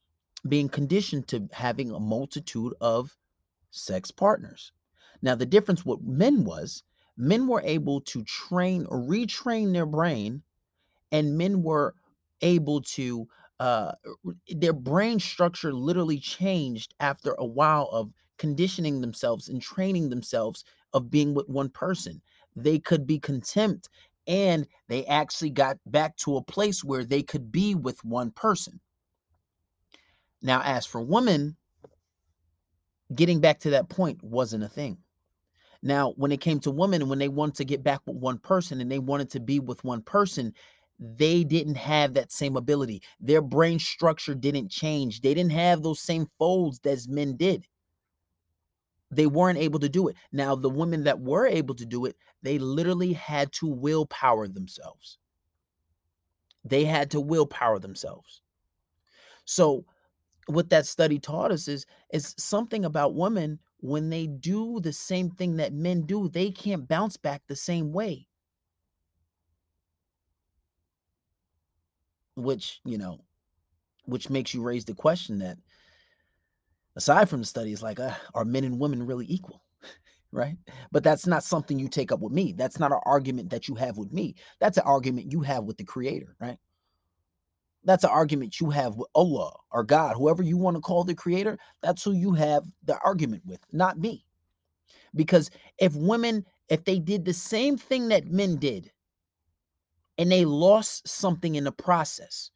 being 0.47 0.67
conditioned 0.67 1.27
to 1.27 1.47
having 1.51 1.91
a 1.91 1.99
multitude 1.99 2.73
of 2.81 3.15
sex 3.73 4.11
partners. 4.11 4.71
Now, 5.21 5.35
the 5.35 5.45
difference 5.45 5.85
with 5.85 6.01
men 6.01 6.43
was 6.43 6.83
men 7.17 7.47
were 7.47 7.61
able 7.63 8.01
to 8.01 8.23
train 8.23 8.85
or 8.87 8.97
retrain 8.99 9.73
their 9.73 9.85
brain, 9.85 10.43
and 11.11 11.37
men 11.37 11.63
were 11.63 11.95
able 12.41 12.81
to, 12.81 13.27
uh, 13.59 13.93
their 14.49 14.73
brain 14.73 15.19
structure 15.19 15.73
literally 15.73 16.19
changed 16.19 16.93
after 16.99 17.35
a 17.37 17.45
while 17.45 17.87
of 17.91 18.11
conditioning 18.37 19.01
themselves 19.01 19.47
and 19.47 19.61
training 19.61 20.09
themselves 20.09 20.65
of 20.93 21.09
being 21.09 21.33
with 21.33 21.47
one 21.47 21.69
person. 21.69 22.21
They 22.55 22.79
could 22.79 23.07
be 23.07 23.19
contempt 23.19 23.89
and 24.27 24.67
they 24.87 25.05
actually 25.05 25.51
got 25.51 25.77
back 25.85 26.17
to 26.17 26.37
a 26.37 26.43
place 26.43 26.83
where 26.83 27.05
they 27.05 27.21
could 27.23 27.51
be 27.51 27.75
with 27.75 28.03
one 28.03 28.31
person. 28.31 28.79
Now, 30.41 30.61
as 30.61 30.85
for 30.85 31.01
women, 31.01 31.57
getting 33.13 33.39
back 33.39 33.59
to 33.59 33.71
that 33.71 33.89
point 33.89 34.21
wasn't 34.23 34.63
a 34.63 34.69
thing. 34.69 34.97
Now, 35.81 36.13
when 36.15 36.31
it 36.31 36.39
came 36.39 36.59
to 36.61 36.71
women, 36.71 37.09
when 37.09 37.19
they 37.19 37.27
wanted 37.27 37.55
to 37.55 37.65
get 37.65 37.83
back 37.83 38.01
with 38.05 38.15
one 38.15 38.37
person 38.37 38.79
and 38.79 38.89
they 38.89 38.99
wanted 38.99 39.29
to 39.31 39.39
be 39.39 39.59
with 39.59 39.83
one 39.83 40.01
person, 40.01 40.53
they 40.97 41.43
didn't 41.43 41.75
have 41.75 42.13
that 42.13 42.31
same 42.31 42.55
ability. 42.55 43.01
Their 43.19 43.41
brain 43.41 43.79
structure 43.79 44.33
didn't 44.33 44.69
change. 44.69 45.21
They 45.21 45.33
didn't 45.33 45.51
have 45.51 45.83
those 45.83 45.99
same 45.99 46.27
folds 46.39 46.79
as 46.85 47.09
men 47.09 47.35
did. 47.35 47.67
They 49.11 49.27
weren't 49.27 49.59
able 49.59 49.79
to 49.79 49.89
do 49.89 50.07
it. 50.07 50.15
Now, 50.31 50.55
the 50.55 50.69
women 50.69 51.03
that 51.03 51.19
were 51.19 51.45
able 51.45 51.75
to 51.75 51.85
do 51.85 52.05
it, 52.05 52.15
they 52.41 52.57
literally 52.57 53.13
had 53.13 53.51
to 53.53 53.67
willpower 53.67 54.47
themselves. 54.47 55.17
They 56.63 56.85
had 56.85 57.11
to 57.11 57.19
willpower 57.19 57.79
themselves. 57.79 58.41
So, 59.45 59.85
what 60.47 60.69
that 60.69 60.85
study 60.85 61.19
taught 61.19 61.51
us 61.51 61.67
is 61.67 61.85
is 62.11 62.33
something 62.37 62.85
about 62.85 63.15
women 63.15 63.59
when 63.79 64.09
they 64.09 64.27
do 64.27 64.79
the 64.79 64.93
same 64.93 65.29
thing 65.29 65.57
that 65.57 65.73
men 65.73 66.01
do 66.01 66.29
they 66.29 66.51
can't 66.51 66.87
bounce 66.87 67.17
back 67.17 67.41
the 67.47 67.55
same 67.55 67.91
way. 67.91 68.27
Which 72.35 72.81
you 72.83 72.97
know 72.97 73.23
which 74.05 74.29
makes 74.29 74.53
you 74.53 74.61
raise 74.61 74.85
the 74.85 74.93
question 74.93 75.39
that 75.39 75.57
aside 76.95 77.29
from 77.29 77.39
the 77.39 77.45
studies 77.45 77.81
like 77.81 77.99
uh, 77.99 78.13
are 78.33 78.45
men 78.45 78.63
and 78.63 78.79
women 78.79 79.05
really 79.05 79.25
equal? 79.29 79.63
Right? 80.31 80.57
But 80.91 81.03
that's 81.03 81.27
not 81.27 81.43
something 81.43 81.77
you 81.77 81.87
take 81.87 82.11
up 82.11 82.19
with 82.19 82.33
me. 82.33 82.53
That's 82.53 82.79
not 82.79 82.91
an 82.91 82.97
argument 83.05 83.51
that 83.51 83.67
you 83.67 83.75
have 83.75 83.99
with 83.99 84.11
me. 84.11 84.33
That's 84.59 84.79
an 84.79 84.83
argument 84.83 85.31
you 85.31 85.41
have 85.41 85.65
with 85.65 85.77
the 85.77 85.83
creator 85.83 86.35
right 86.41 86.57
that's 87.85 88.03
an 88.03 88.09
argument 88.09 88.59
you 88.59 88.69
have 88.69 88.95
with 88.95 89.09
Allah 89.15 89.53
or 89.71 89.83
God, 89.83 90.15
whoever 90.15 90.43
you 90.43 90.57
want 90.57 90.77
to 90.77 90.81
call 90.81 91.03
the 91.03 91.15
creator. 91.15 91.57
That's 91.81 92.03
who 92.03 92.13
you 92.13 92.33
have 92.33 92.63
the 92.85 92.97
argument 92.99 93.43
with, 93.45 93.59
not 93.71 93.99
me. 93.99 94.25
Because 95.15 95.49
if 95.77 95.95
women, 95.95 96.45
if 96.69 96.85
they 96.85 96.99
did 96.99 97.25
the 97.25 97.33
same 97.33 97.77
thing 97.77 98.07
that 98.09 98.27
men 98.27 98.55
did 98.55 98.91
and 100.17 100.31
they 100.31 100.45
lost 100.45 101.07
something 101.07 101.55
in 101.55 101.65
the 101.65 101.71
process, 101.71 102.51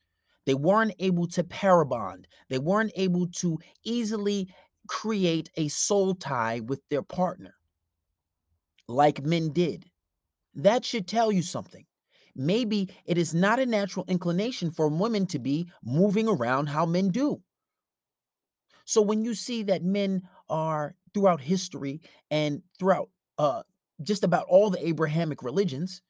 they 0.45 0.53
weren't 0.53 0.93
able 0.99 1.27
to 1.27 1.43
pair-bond, 1.43 2.27
they 2.49 2.59
weren't 2.59 2.93
able 2.95 3.27
to 3.27 3.59
easily 3.83 4.47
create 4.87 5.49
a 5.57 5.67
soul 5.67 6.15
tie 6.15 6.61
with 6.61 6.79
their 6.89 7.01
partner 7.01 7.53
like 8.87 9.25
men 9.25 9.51
did. 9.51 9.85
That 10.55 10.85
should 10.85 11.07
tell 11.07 11.31
you 11.31 11.41
something 11.41 11.85
maybe 12.37 12.89
it 13.05 13.17
is 13.17 13.33
not 13.33 13.59
a 13.59 13.65
natural 13.65 14.05
inclination 14.07 14.71
for 14.71 14.87
women 14.87 15.25
to 15.27 15.39
be 15.39 15.69
moving 15.83 16.27
around 16.27 16.67
how 16.67 16.85
men 16.85 17.09
do. 17.09 17.41
So 18.85 19.01
when 19.01 19.23
you 19.25 19.33
see 19.33 19.63
that 19.63 19.83
men 19.83 20.21
are 20.49 20.95
throughout 21.13 21.41
history 21.41 22.01
and 22.31 22.61
throughout 22.79 23.09
uh, 23.37 23.63
just 24.01 24.23
about 24.23 24.45
all 24.47 24.69
the 24.69 24.87
Abrahamic 24.87 25.43
religions, 25.43 26.01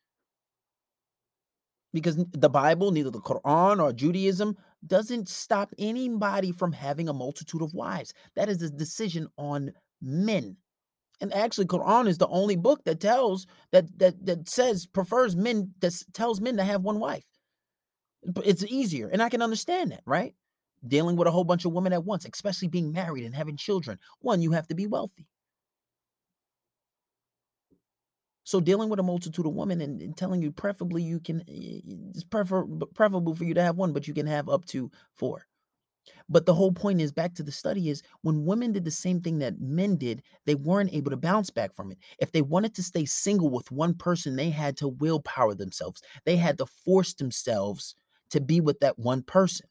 because 1.94 2.18
the 2.18 2.50
Bible, 2.50 2.92
neither 2.92 3.10
the 3.10 3.20
Quran 3.20 3.82
or 3.82 3.94
Judaism, 3.94 4.58
doesn't 4.86 5.28
stop 5.28 5.74
anybody 5.80 6.52
from 6.52 6.72
having 6.72 7.10
a 7.10 7.14
multitude 7.14 7.62
of 7.62 7.74
wives. 7.74 8.14
That 8.36 8.50
is 8.50 8.62
a 8.62 8.70
decision 8.70 9.28
on 9.38 9.72
men. 10.02 10.58
And 11.20 11.34
actually, 11.34 11.66
Quran 11.66 12.08
is 12.08 12.18
the 12.18 12.28
only 12.28 12.56
book 12.56 12.84
that 12.86 13.00
tells 13.00 13.48
that 13.72 13.86
that 14.00 14.24
that 14.26 14.48
says 14.50 14.86
prefers 14.86 15.36
men 15.36 15.74
that 15.80 15.94
tells 16.14 16.42
men 16.42 16.58
to 16.58 16.64
have 16.64 16.84
one 16.84 17.00
wife. 17.00 17.26
It's 18.44 18.64
easier, 18.64 19.10
and 19.10 19.22
I 19.22 19.30
can 19.30 19.42
understand 19.42 19.92
that, 19.92 20.02
right? 20.06 20.36
Dealing 20.88 21.16
with 21.16 21.28
a 21.28 21.32
whole 21.32 21.44
bunch 21.44 21.66
of 21.66 21.72
women 21.72 21.94
at 21.94 22.06
once, 22.06 22.26
especially 22.26 22.68
being 22.68 22.92
married 22.92 23.24
and 23.26 23.34
having 23.34 23.58
children. 23.58 23.98
One, 24.20 24.42
you 24.42 24.52
have 24.52 24.68
to 24.68 24.76
be 24.76 24.86
wealthy. 24.86 25.28
So 28.44 28.62
dealing 28.62 28.88
with 28.88 29.00
a 29.00 29.04
multitude 29.04 29.46
of 29.46 29.54
women 29.54 29.82
and, 29.82 30.02
and 30.02 30.16
telling 30.16 30.42
you 30.42 30.54
preferably 30.54 31.04
you 31.04 31.20
can 31.20 31.44
it's 31.48 32.24
prefer, 32.24 32.66
preferable 32.94 33.36
for 33.36 33.44
you 33.44 33.54
to 33.54 33.62
have 33.62 33.76
one, 33.76 33.92
but 33.92 34.08
you 34.08 34.14
can 34.14 34.26
have 34.26 34.48
up 34.48 34.64
to 34.68 34.90
four. 35.16 35.46
But 36.30 36.46
the 36.46 36.54
whole 36.54 36.72
point 36.72 37.02
is 37.02 37.12
back 37.12 37.34
to 37.36 37.44
the 37.44 37.52
study 37.52 37.90
is 37.90 38.04
when 38.22 38.46
women 38.46 38.72
did 38.72 38.86
the 38.86 38.92
same 38.92 39.22
thing 39.22 39.40
that 39.40 39.60
men 39.62 39.96
did, 39.96 40.24
they 40.46 40.56
weren't 40.56 40.94
able 40.94 41.12
to 41.12 41.18
bounce 41.18 41.50
back 41.50 41.74
from 41.74 41.92
it. 41.92 41.98
If 42.20 42.32
they 42.32 42.42
wanted 42.42 42.74
to 42.76 42.84
stay 42.84 43.06
single 43.06 43.50
with 43.50 43.72
one 43.72 43.94
person, 43.94 44.36
they 44.36 44.50
had 44.50 44.78
to 44.78 44.90
willpower 44.90 45.56
themselves. 45.56 46.02
They 46.26 46.36
had 46.36 46.58
to 46.60 46.66
force 46.66 47.14
themselves 47.14 47.96
to 48.32 48.42
be 48.42 48.62
with 48.62 48.80
that 48.82 49.00
one 49.00 49.24
person. 49.24 49.68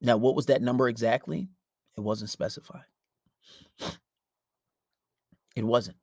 Now, 0.00 0.16
what 0.16 0.34
was 0.34 0.46
that 0.46 0.62
number 0.62 0.88
exactly? 0.88 1.48
It 1.96 2.00
wasn't 2.00 2.30
specified. 2.30 2.84
It 5.56 5.64
wasn't. 5.64 5.96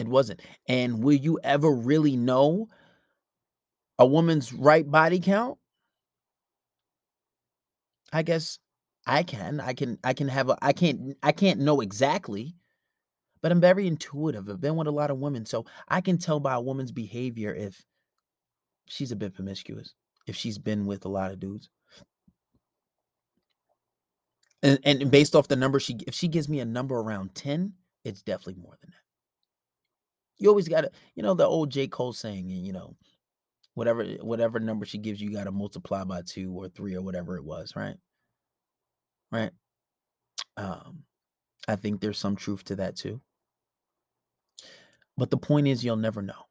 It 0.00 0.08
wasn't. 0.08 0.40
And 0.66 1.04
will 1.04 1.14
you 1.14 1.38
ever 1.44 1.70
really 1.70 2.16
know 2.16 2.68
a 3.98 4.06
woman's 4.06 4.52
right 4.52 4.88
body 4.88 5.20
count? 5.20 5.58
I 8.12 8.22
guess 8.22 8.58
I 9.06 9.22
can. 9.22 9.60
I 9.60 9.74
can 9.74 9.98
I 10.04 10.12
can 10.14 10.28
have 10.28 10.48
a 10.48 10.56
I 10.62 10.72
can't 10.72 11.16
I 11.22 11.32
can't 11.32 11.60
know 11.60 11.80
exactly, 11.80 12.54
but 13.42 13.52
I'm 13.52 13.60
very 13.60 13.86
intuitive. 13.86 14.48
I've 14.48 14.60
been 14.60 14.76
with 14.76 14.86
a 14.86 14.92
lot 14.92 15.10
of 15.10 15.18
women, 15.18 15.44
so 15.44 15.66
I 15.88 16.00
can 16.00 16.18
tell 16.18 16.40
by 16.40 16.54
a 16.54 16.60
woman's 16.60 16.92
behavior 16.92 17.54
if 17.54 17.84
she's 18.86 19.12
a 19.12 19.16
bit 19.16 19.34
promiscuous, 19.34 19.94
if 20.26 20.36
she's 20.36 20.58
been 20.58 20.86
with 20.86 21.04
a 21.04 21.08
lot 21.08 21.32
of 21.32 21.40
dudes. 21.40 21.68
And, 24.62 24.78
and 24.84 25.10
based 25.10 25.36
off 25.36 25.48
the 25.48 25.56
number 25.56 25.78
she 25.78 25.98
if 26.06 26.14
she 26.14 26.28
gives 26.28 26.48
me 26.48 26.60
a 26.60 26.64
number 26.64 26.94
around 26.96 27.34
10, 27.34 27.74
it's 28.04 28.22
definitely 28.22 28.62
more 28.62 28.76
than 28.80 28.90
that. 28.90 29.02
You 30.38 30.48
always 30.48 30.68
got 30.68 30.82
to, 30.82 30.90
you 31.14 31.22
know, 31.22 31.34
the 31.34 31.46
old 31.46 31.70
J. 31.70 31.86
Cole 31.86 32.12
saying, 32.12 32.48
you 32.48 32.72
know, 32.72 32.96
whatever 33.74 34.04
whatever 34.20 34.60
number 34.60 34.86
she 34.86 34.98
gives 34.98 35.20
you, 35.20 35.30
you 35.30 35.36
got 35.36 35.44
to 35.44 35.52
multiply 35.52 36.04
by 36.04 36.22
two 36.22 36.52
or 36.52 36.68
three 36.68 36.94
or 36.94 37.02
whatever 37.02 37.36
it 37.36 37.44
was, 37.44 37.74
right? 37.76 37.96
Right. 39.32 39.50
Um, 40.56 41.04
I 41.66 41.76
think 41.76 42.00
there's 42.00 42.18
some 42.18 42.36
truth 42.36 42.64
to 42.64 42.76
that 42.76 42.96
too. 42.96 43.20
But 45.16 45.30
the 45.30 45.36
point 45.36 45.68
is, 45.68 45.84
you'll 45.84 45.96
never 45.96 46.22
know. 46.22 46.46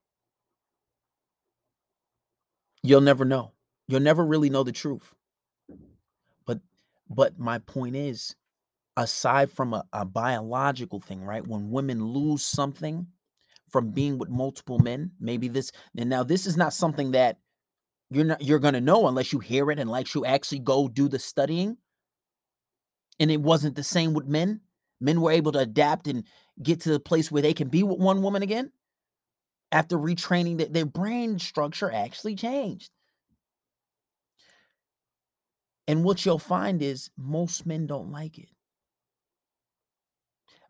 You'll 2.82 3.02
never 3.02 3.26
know. 3.26 3.52
You'll 3.88 4.02
never 4.02 4.26
really 4.26 4.50
know 4.50 4.64
the 4.64 4.72
truth. 4.72 5.14
But 6.46 6.60
but 7.10 7.40
my 7.40 7.60
point 7.60 7.96
is, 7.96 8.36
aside 8.98 9.52
from 9.52 9.74
a, 9.74 9.86
a 9.94 10.06
biological 10.06 11.00
thing, 11.00 11.24
right? 11.24 11.46
When 11.46 11.72
women 11.72 12.06
lose 12.06 12.44
something, 12.44 13.08
from 13.74 13.92
being 13.92 14.18
with 14.18 14.30
multiple 14.30 14.80
men. 14.80 15.12
Maybe 15.20 15.50
this 15.50 15.74
and 15.98 16.10
now 16.10 16.24
this 16.24 16.46
is 16.46 16.56
not 16.56 16.74
something 16.74 17.12
that 17.12 17.40
you're 18.10 18.24
not 18.24 18.42
you're 18.42 18.60
gonna 18.60 18.80
know 18.80 19.08
unless 19.08 19.34
you 19.34 19.40
hear 19.40 19.72
it 19.72 19.80
and 19.80 19.90
like 19.90 20.14
you 20.14 20.26
actually 20.26 20.60
go 20.60 20.88
do 20.88 21.10
the 21.10 21.20
studying. 21.20 21.76
And 23.20 23.30
it 23.30 23.42
wasn't 23.42 23.76
the 23.76 23.84
same 23.84 24.14
with 24.14 24.28
men. 24.28 24.62
Men 25.02 25.20
were 25.20 25.32
able 25.32 25.52
to 25.54 25.60
adapt 25.60 26.08
and 26.08 26.24
get 26.62 26.82
to 26.82 26.92
the 26.92 27.00
place 27.00 27.32
where 27.32 27.42
they 27.42 27.54
can 27.54 27.68
be 27.68 27.84
with 27.84 28.00
one 28.00 28.22
woman 28.22 28.44
again 28.44 28.72
after 29.72 29.98
retraining 29.98 30.60
that 30.60 30.72
their 30.72 30.86
brain 30.86 31.40
structure 31.40 31.92
actually 31.92 32.36
changed. 32.36 32.92
And 35.88 36.04
what 36.04 36.26
you'll 36.26 36.40
find 36.40 36.82
is 36.82 37.10
most 37.18 37.66
men 37.66 37.88
don't 37.88 38.12
like 38.12 38.38
it. 38.38 38.53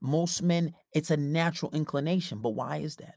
Most 0.03 0.43
men, 0.43 0.73
it's 0.93 1.09
a 1.09 1.17
natural 1.17 1.71
inclination. 1.71 2.39
But 2.39 2.51
why 2.51 2.77
is 2.77 2.97
that? 2.97 3.15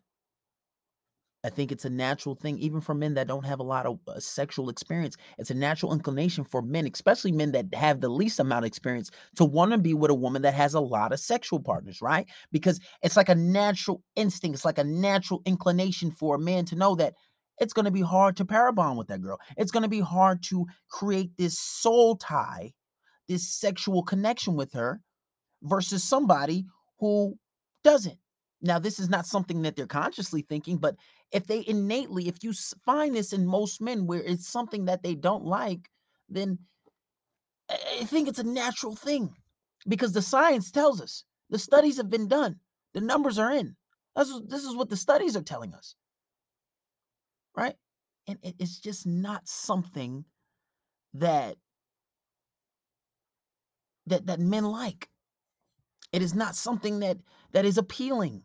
I 1.45 1.51
think 1.51 1.71
it's 1.71 1.85
a 1.85 1.91
natural 1.91 2.35
thing, 2.35 2.59
even 2.59 2.81
for 2.81 2.95
men 2.95 3.15
that 3.15 3.29
don't 3.29 3.45
have 3.45 3.61
a 3.61 3.65
lot 3.65 3.87
of 3.87 4.01
uh, 4.09 4.19
sexual 4.19 4.69
experience. 4.69 5.17
It's 5.39 5.51
a 5.51 5.55
natural 5.55 5.93
inclination 5.93 6.43
for 6.43 6.61
men, 6.61 6.89
especially 6.93 7.31
men 7.31 7.53
that 7.53 7.73
have 7.73 8.01
the 8.01 8.09
least 8.09 8.41
amount 8.41 8.65
of 8.65 8.69
experience, 8.69 9.13
to 9.37 9.45
want 9.45 9.71
to 9.71 9.79
be 9.79 9.95
with 9.95 10.11
a 10.11 10.15
woman 10.15 10.43
that 10.43 10.55
has 10.55 10.75
a 10.75 10.81
lot 10.81 11.13
of 11.13 11.21
sexual 11.21 11.61
partners, 11.61 12.03
right? 12.03 12.27
Because 12.51 12.81
it's 13.03 13.17
like 13.17 13.29
a 13.29 13.35
natural 13.35 14.03
instinct, 14.17 14.57
it's 14.57 14.65
like 14.65 14.79
a 14.79 14.85
natural 14.85 15.43
inclination 15.45 16.11
for 16.11 16.35
a 16.35 16.41
man 16.41 16.65
to 16.65 16.75
know 16.75 16.97
that 16.97 17.15
it's 17.61 17.73
going 17.73 17.85
to 17.85 17.93
be 17.93 18.03
hard 18.03 18.37
to 18.39 18.45
pair-bond 18.45 18.99
with 18.99 19.07
that 19.09 19.23
girl. 19.23 19.39
It's 19.57 19.71
going 19.71 19.85
to 19.85 19.89
be 19.89 20.01
hard 20.01 20.43
to 20.45 20.67
create 20.91 21.31
this 21.37 21.59
soul 21.59 22.17
tie, 22.17 22.73
this 23.29 23.49
sexual 23.49 24.03
connection 24.03 24.57
with 24.57 24.73
her 24.73 25.01
versus 25.63 26.03
somebody 26.03 26.67
who 26.99 27.37
doesn't. 27.85 28.19
Now, 28.63 28.79
this 28.79 28.99
is 28.99 29.09
not 29.09 29.27
something 29.27 29.63
that 29.63 29.77
they're 29.77 29.87
consciously 29.87 30.43
thinking, 30.43 30.79
but 30.79 30.97
if 31.31 31.47
they 31.47 31.65
innately, 31.67 32.29
if 32.29 32.43
you 32.43 32.53
find 32.85 33.15
this 33.15 33.33
in 33.33 33.47
most 33.47 33.81
men 33.81 34.07
where 34.07 34.23
it's 34.23 34.49
something 34.49 34.87
that 34.87 35.03
they 35.03 35.15
don't 35.15 35.45
like, 35.45 35.91
then 36.29 36.59
I 37.71 38.05
think 38.05 38.29
it's 38.29 38.39
a 38.39 38.45
natural 38.45 38.97
thing 38.97 39.35
because 39.87 40.13
the 40.13 40.23
science 40.23 40.71
tells 40.71 41.01
us 41.01 41.25
the 41.51 41.59
studies 41.59 41.97
have 41.97 42.09
been 42.09 42.29
done, 42.29 42.57
the 42.95 43.01
numbers 43.01 43.39
are 43.39 43.53
in. 43.53 43.77
This 44.17 44.29
is, 44.29 44.43
this 44.47 44.65
is 44.65 44.75
what 44.75 44.89
the 44.89 44.97
studies 44.97 45.37
are 45.37 45.43
telling 45.43 45.75
us, 45.75 45.95
right? 47.55 47.75
And 48.27 48.39
it's 48.43 48.79
just 48.79 49.07
not 49.07 49.47
something 49.47 50.25
that 51.15 51.57
that 54.07 54.27
that 54.27 54.41
men 54.41 54.65
like. 54.65 55.09
It 56.17 56.23
is 56.23 56.35
not 56.35 56.57
something 56.57 57.01
that 57.01 57.19
that 57.53 57.67
is 57.67 57.79
appealing. 57.79 58.45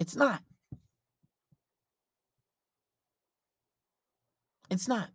It's 0.00 0.16
not. 0.16 0.42
It's 4.70 4.88
not. 4.88 5.10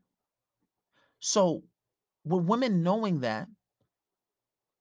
So, 1.20 1.64
with 2.26 2.46
women 2.46 2.84
knowing 2.84 3.22
that, 3.22 3.48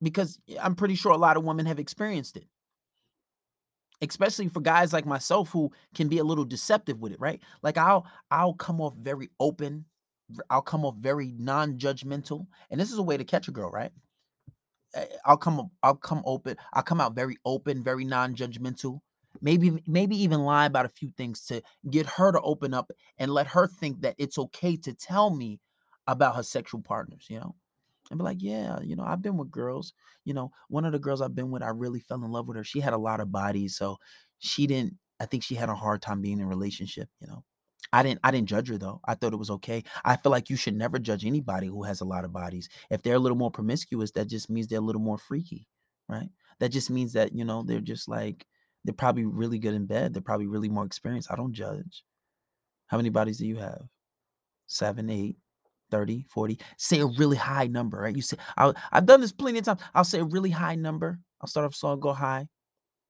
because 0.01 0.39
I'm 0.61 0.75
pretty 0.75 0.95
sure 0.95 1.11
a 1.11 1.17
lot 1.17 1.37
of 1.37 1.43
women 1.43 1.65
have 1.65 1.79
experienced 1.79 2.37
it, 2.37 2.47
especially 4.01 4.47
for 4.49 4.61
guys 4.61 4.93
like 4.93 5.05
myself 5.05 5.49
who 5.49 5.71
can 5.95 6.07
be 6.07 6.19
a 6.19 6.23
little 6.23 6.45
deceptive 6.45 6.99
with 7.01 7.11
it, 7.11 7.19
right? 7.19 7.41
Like 7.63 7.77
I'll 7.77 8.05
I'll 8.31 8.53
come 8.53 8.81
off 8.81 8.95
very 8.95 9.29
open, 9.39 9.85
I'll 10.49 10.61
come 10.63 10.85
off 10.85 10.95
very 10.97 11.33
non-judgmental, 11.37 12.47
and 12.71 12.79
this 12.79 12.91
is 12.91 12.99
a 12.99 13.03
way 13.03 13.17
to 13.17 13.25
catch 13.25 13.47
a 13.47 13.51
girl, 13.51 13.71
right? 13.71 13.91
Eh, 14.97 15.05
I'll 15.25 15.37
come 15.37 15.69
I'll 15.83 15.95
come 15.95 16.23
open. 16.25 16.57
I'll 16.73 16.83
come 16.83 16.99
out 17.01 17.15
very 17.15 17.37
open, 17.45 17.83
very 17.83 18.05
non-judgmental. 18.05 18.99
Maybe 19.41 19.83
maybe 19.85 20.17
even 20.23 20.41
lie 20.41 20.65
about 20.65 20.85
a 20.85 20.89
few 20.89 21.11
things 21.15 21.45
to 21.45 21.61
get 21.91 22.07
her 22.07 22.31
to 22.31 22.41
open 22.41 22.73
up 22.73 22.91
and 23.19 23.31
let 23.31 23.47
her 23.47 23.67
think 23.67 24.01
that 24.01 24.15
it's 24.17 24.37
okay 24.39 24.75
to 24.77 24.93
tell 24.93 25.29
me 25.29 25.59
about 26.07 26.35
her 26.35 26.43
sexual 26.43 26.81
partners, 26.81 27.27
you 27.29 27.39
know? 27.39 27.55
And 28.09 28.17
be 28.17 28.23
like, 28.23 28.41
yeah, 28.41 28.79
you 28.81 28.95
know, 28.95 29.03
I've 29.03 29.21
been 29.21 29.37
with 29.37 29.51
girls. 29.51 29.93
You 30.25 30.33
know, 30.33 30.51
one 30.69 30.85
of 30.85 30.93
the 30.93 30.99
girls 30.99 31.21
I've 31.21 31.35
been 31.35 31.51
with, 31.51 31.61
I 31.61 31.69
really 31.69 31.99
fell 31.99 32.23
in 32.23 32.31
love 32.31 32.47
with 32.47 32.57
her. 32.57 32.63
She 32.63 32.79
had 32.79 32.93
a 32.93 32.97
lot 32.97 33.19
of 33.19 33.31
bodies, 33.31 33.75
so 33.75 33.97
she 34.39 34.65
didn't. 34.65 34.97
I 35.19 35.25
think 35.25 35.43
she 35.43 35.55
had 35.55 35.69
a 35.69 35.75
hard 35.75 36.01
time 36.01 36.21
being 36.21 36.39
in 36.39 36.45
a 36.45 36.47
relationship. 36.47 37.09
You 37.21 37.27
know, 37.27 37.43
I 37.93 38.03
didn't 38.03 38.19
I 38.23 38.31
didn't 38.31 38.49
judge 38.49 38.69
her 38.69 38.77
though. 38.77 38.99
I 39.05 39.15
thought 39.15 39.33
it 39.33 39.37
was 39.37 39.49
okay. 39.49 39.83
I 40.03 40.17
feel 40.17 40.31
like 40.31 40.49
you 40.49 40.55
should 40.55 40.75
never 40.75 40.99
judge 40.99 41.25
anybody 41.25 41.67
who 41.67 41.83
has 41.83 42.01
a 42.01 42.05
lot 42.05 42.25
of 42.25 42.33
bodies. 42.33 42.69
If 42.89 43.01
they're 43.01 43.15
a 43.15 43.19
little 43.19 43.37
more 43.37 43.51
promiscuous, 43.51 44.11
that 44.11 44.27
just 44.27 44.49
means 44.49 44.67
they're 44.67 44.79
a 44.79 44.81
little 44.81 45.01
more 45.01 45.17
freaky, 45.17 45.67
right? 46.09 46.29
That 46.59 46.69
just 46.69 46.89
means 46.89 47.13
that, 47.13 47.33
you 47.35 47.45
know, 47.45 47.63
they're 47.63 47.79
just 47.79 48.07
like 48.09 48.45
they're 48.83 48.93
probably 48.93 49.25
really 49.25 49.59
good 49.59 49.73
in 49.73 49.85
bed. 49.85 50.13
They're 50.13 50.21
probably 50.21 50.47
really 50.47 50.69
more 50.69 50.85
experienced. 50.85 51.31
I 51.31 51.35
don't 51.35 51.53
judge. 51.53 52.03
How 52.87 52.97
many 52.97 53.09
bodies 53.09 53.37
do 53.37 53.45
you 53.45 53.57
have? 53.57 53.83
Seven, 54.67 55.09
eight, 55.09 55.37
30, 55.91 56.25
40. 56.29 56.59
Say 56.77 56.99
a 56.99 57.05
really 57.05 57.37
high 57.37 57.67
number, 57.67 57.99
right? 57.99 58.15
You 58.15 58.21
say, 58.21 58.37
i 58.57 58.73
have 58.91 59.05
done 59.05 59.21
this 59.21 59.31
plenty 59.31 59.59
of 59.59 59.65
times. 59.65 59.81
I'll 59.93 60.03
say 60.03 60.19
a 60.19 60.25
really 60.25 60.49
high 60.49 60.75
number. 60.75 61.19
I'll 61.41 61.47
start 61.47 61.65
off 61.65 61.75
slow, 61.75 61.95
go 61.95 62.13
high. 62.13 62.47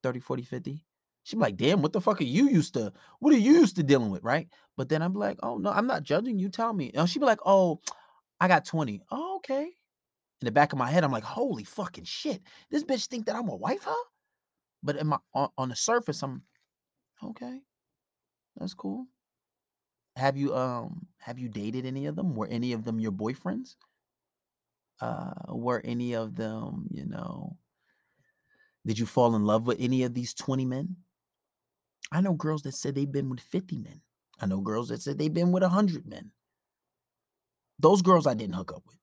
30, 0.02 0.20
40, 0.20 0.42
50. 0.42 0.84
She'd 1.28 1.36
be 1.36 1.42
like, 1.42 1.58
damn, 1.58 1.82
what 1.82 1.92
the 1.92 2.00
fuck 2.00 2.22
are 2.22 2.24
you 2.24 2.48
used 2.48 2.72
to? 2.72 2.90
What 3.18 3.34
are 3.34 3.36
you 3.36 3.52
used 3.52 3.76
to 3.76 3.82
dealing 3.82 4.08
with? 4.08 4.22
Right. 4.24 4.48
But 4.78 4.88
then 4.88 5.02
I'm 5.02 5.12
like, 5.12 5.36
oh 5.42 5.58
no, 5.58 5.68
I'm 5.68 5.86
not 5.86 6.02
judging 6.02 6.38
you. 6.38 6.48
Tell 6.48 6.72
me. 6.72 6.90
And 6.94 7.06
she'd 7.06 7.18
be 7.18 7.26
like, 7.26 7.40
oh, 7.44 7.82
I 8.40 8.48
got 8.48 8.64
20. 8.64 9.02
Oh, 9.10 9.36
okay. 9.36 9.64
In 9.64 10.46
the 10.46 10.50
back 10.50 10.72
of 10.72 10.78
my 10.78 10.88
head, 10.88 11.04
I'm 11.04 11.12
like, 11.12 11.24
holy 11.24 11.64
fucking 11.64 12.04
shit. 12.04 12.40
This 12.70 12.82
bitch 12.82 13.08
think 13.08 13.26
that 13.26 13.36
I'm 13.36 13.50
a 13.50 13.56
wife, 13.56 13.82
huh? 13.84 14.04
But 14.82 14.96
in 14.96 15.08
my 15.08 15.18
on, 15.34 15.50
on 15.58 15.68
the 15.68 15.76
surface, 15.76 16.22
I'm 16.22 16.44
okay. 17.22 17.60
That's 18.56 18.72
cool. 18.72 19.04
Have 20.16 20.38
you 20.38 20.56
um 20.56 21.08
have 21.18 21.38
you 21.38 21.50
dated 21.50 21.84
any 21.84 22.06
of 22.06 22.16
them? 22.16 22.36
Were 22.36 22.48
any 22.48 22.72
of 22.72 22.86
them 22.86 23.00
your 23.00 23.12
boyfriends? 23.12 23.74
Uh 25.02 25.34
were 25.48 25.82
any 25.84 26.14
of 26.14 26.36
them, 26.36 26.86
you 26.90 27.04
know, 27.04 27.58
did 28.86 28.98
you 28.98 29.04
fall 29.04 29.36
in 29.36 29.44
love 29.44 29.66
with 29.66 29.76
any 29.78 30.04
of 30.04 30.14
these 30.14 30.32
20 30.32 30.64
men? 30.64 30.96
I 32.12 32.20
know 32.20 32.32
girls 32.32 32.62
that 32.62 32.72
said 32.72 32.94
they've 32.94 33.10
been 33.10 33.28
with 33.28 33.40
50 33.40 33.78
men. 33.78 34.00
I 34.40 34.46
know 34.46 34.60
girls 34.60 34.88
that 34.88 35.02
said 35.02 35.18
they've 35.18 35.32
been 35.32 35.52
with 35.52 35.62
100 35.62 36.06
men. 36.06 36.30
Those 37.78 38.02
girls 38.02 38.26
I 38.26 38.34
didn't 38.34 38.54
hook 38.54 38.72
up 38.74 38.82
with. 38.86 38.96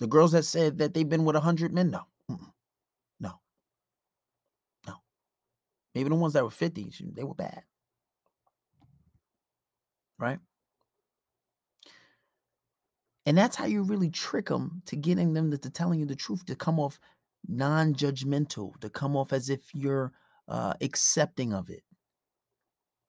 The 0.00 0.06
girls 0.06 0.32
that 0.32 0.44
said 0.44 0.78
that 0.78 0.94
they've 0.94 1.08
been 1.08 1.24
with 1.24 1.36
100 1.36 1.72
men, 1.72 1.90
no. 1.90 2.02
Mm-mm. 2.30 2.52
No. 3.20 3.40
No. 4.86 4.94
Maybe 5.94 6.08
the 6.08 6.14
ones 6.14 6.34
that 6.34 6.44
were 6.44 6.50
50, 6.50 6.92
they 7.14 7.24
were 7.24 7.34
bad. 7.34 7.62
Right? 10.18 10.38
And 13.26 13.38
that's 13.38 13.56
how 13.56 13.66
you 13.66 13.82
really 13.82 14.10
trick 14.10 14.48
them 14.48 14.82
to 14.86 14.96
getting 14.96 15.32
them 15.32 15.50
to, 15.50 15.58
to 15.58 15.70
telling 15.70 15.98
you 15.98 16.06
the 16.06 16.16
truth, 16.16 16.44
to 16.46 16.56
come 16.56 16.78
off 16.78 16.98
non 17.48 17.94
judgmental, 17.94 18.78
to 18.80 18.90
come 18.90 19.16
off 19.16 19.32
as 19.32 19.48
if 19.48 19.74
you're 19.74 20.12
uh, 20.48 20.74
accepting 20.80 21.52
of 21.52 21.70
it. 21.70 21.82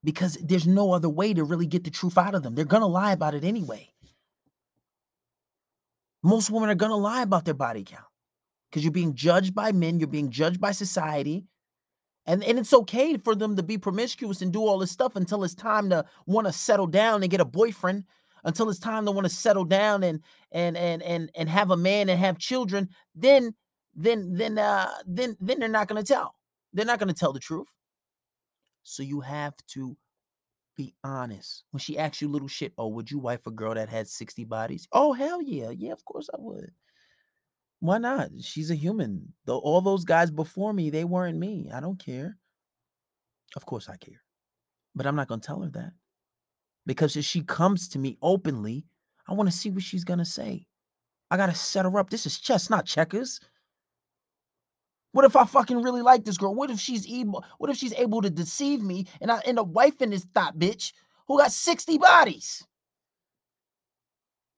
Because 0.04 0.38
there's 0.42 0.68
no 0.68 0.92
other 0.92 1.10
way 1.10 1.34
to 1.34 1.44
really 1.44 1.66
get 1.66 1.84
the 1.84 1.90
truth 1.90 2.18
out 2.18 2.36
of 2.36 2.44
them. 2.44 2.54
They're 2.54 2.66
going 2.66 2.82
to 2.82 2.88
lie 2.88 3.14
about 3.14 3.34
it 3.34 3.44
anyway. 3.44 3.92
Most 6.24 6.50
women 6.50 6.70
are 6.70 6.76
going 6.76 6.92
to 6.92 6.96
lie 6.96 7.22
about 7.22 7.46
their 7.46 7.54
body 7.54 7.84
count 7.84 8.06
because 8.70 8.84
you're 8.84 8.92
being 8.92 9.16
judged 9.16 9.56
by 9.56 9.72
men, 9.72 10.00
you're 10.00 10.08
being 10.08 10.30
judged 10.32 10.60
by 10.60 10.72
society. 10.72 11.46
And, 12.28 12.44
and 12.44 12.58
it's 12.58 12.74
okay 12.74 13.18
for 13.18 13.36
them 13.36 13.56
to 13.56 13.64
be 13.64 13.78
promiscuous 13.78 14.42
and 14.42 14.52
do 14.52 14.62
all 14.62 14.80
this 14.80 14.92
stuff 14.92 15.16
until 15.16 15.44
it's 15.44 15.54
time 15.54 15.90
to 15.92 16.06
want 16.26 16.48
to 16.48 16.54
settle 16.54 16.88
down 16.88 17.22
and 17.22 17.32
get 17.32 17.42
a 17.42 17.46
boyfriend, 17.46 18.06
until 18.44 18.70
it's 18.70 18.80
time 18.80 19.06
to 19.06 19.12
want 19.12 19.26
to 19.26 19.34
settle 19.34 19.66
down 19.66 20.04
and 20.04 20.22
and 20.52 20.78
and 20.78 21.02
and 21.04 21.32
and 21.36 21.50
have 21.50 21.72
a 21.72 21.78
man 21.78 22.10
and 22.10 22.20
have 22.20 22.38
children. 22.38 22.88
Then 23.16 23.54
then 23.96 24.34
then 24.34 24.58
uh 24.58 24.90
then 25.06 25.36
then 25.40 25.60
they're 25.60 25.70
not 25.70 25.88
going 25.88 26.04
to 26.04 26.14
tell. 26.14 26.35
They're 26.76 26.86
not 26.86 27.00
going 27.00 27.08
to 27.08 27.20
tell 27.20 27.34
the 27.34 27.40
truth. 27.40 27.70
So 28.84 29.02
you 29.02 29.22
have 29.22 29.54
to 29.70 29.98
be 30.76 30.94
honest. 31.04 31.64
When 31.72 31.80
she 31.80 31.98
asks 31.98 32.22
you 32.22 32.28
little 32.28 32.50
shit, 32.50 32.74
oh, 32.78 32.90
would 32.90 33.10
you 33.10 33.18
wife 33.18 33.48
a 33.48 33.52
girl 33.52 33.74
that 33.74 33.88
had 33.88 34.08
60 34.10 34.44
bodies? 34.44 34.88
Oh, 34.92 35.14
hell 35.14 35.42
yeah. 35.42 35.70
Yeah, 35.72 35.94
of 35.94 36.04
course 36.04 36.30
I 36.34 36.38
would. 36.38 36.72
Why 37.80 37.98
not? 37.98 38.30
She's 38.42 38.72
a 38.72 38.76
human. 38.76 39.34
Though 39.46 39.60
all 39.60 39.80
those 39.80 40.04
guys 40.04 40.30
before 40.30 40.74
me, 40.74 40.90
they 40.90 41.06
weren't 41.06 41.40
me. 41.40 41.72
I 41.74 41.80
don't 41.80 41.98
care. 42.04 42.38
Of 43.56 43.66
course 43.66 43.88
I 43.88 43.96
care. 43.96 44.22
But 44.96 45.08
I'm 45.08 45.16
not 45.16 45.30
going 45.30 45.40
to 45.40 45.48
tell 45.48 45.62
her 45.62 45.70
that. 45.70 45.94
Because 46.86 47.16
if 47.16 47.24
she 47.24 47.42
comes 47.42 47.88
to 47.90 48.00
me 48.00 48.18
openly, 48.22 48.86
I 49.30 49.34
want 49.34 49.50
to 49.50 49.56
see 49.56 49.70
what 49.70 49.84
she's 49.84 50.04
going 50.04 50.20
to 50.20 50.26
say. 50.26 50.68
I 51.32 51.38
got 51.38 51.48
to 51.48 51.56
set 51.56 51.86
her 51.86 52.00
up. 52.00 52.10
This 52.10 52.26
is 52.26 52.38
chess, 52.38 52.70
not 52.70 52.86
checkers. 52.86 53.40
What 55.16 55.24
if 55.24 55.38
I 55.38 55.46
fucking 55.46 55.82
really 55.82 56.02
like 56.02 56.26
this 56.26 56.38
girl? 56.38 56.54
What 56.54 56.70
if 56.70 56.78
she's 56.78 57.10
able? 57.10 57.46
What 57.58 57.70
if 57.70 57.78
she's 57.78 57.94
able 57.94 58.22
to 58.22 58.30
deceive 58.30 58.84
me 58.84 59.08
and 59.22 59.32
I 59.32 59.40
end 59.46 59.58
up 59.58 59.72
wifing 59.72 60.10
this 60.10 60.26
thought 60.26 60.60
bitch 60.60 60.92
who 61.30 61.38
got 61.38 61.54
60 61.54 61.98
bodies? 62.00 62.68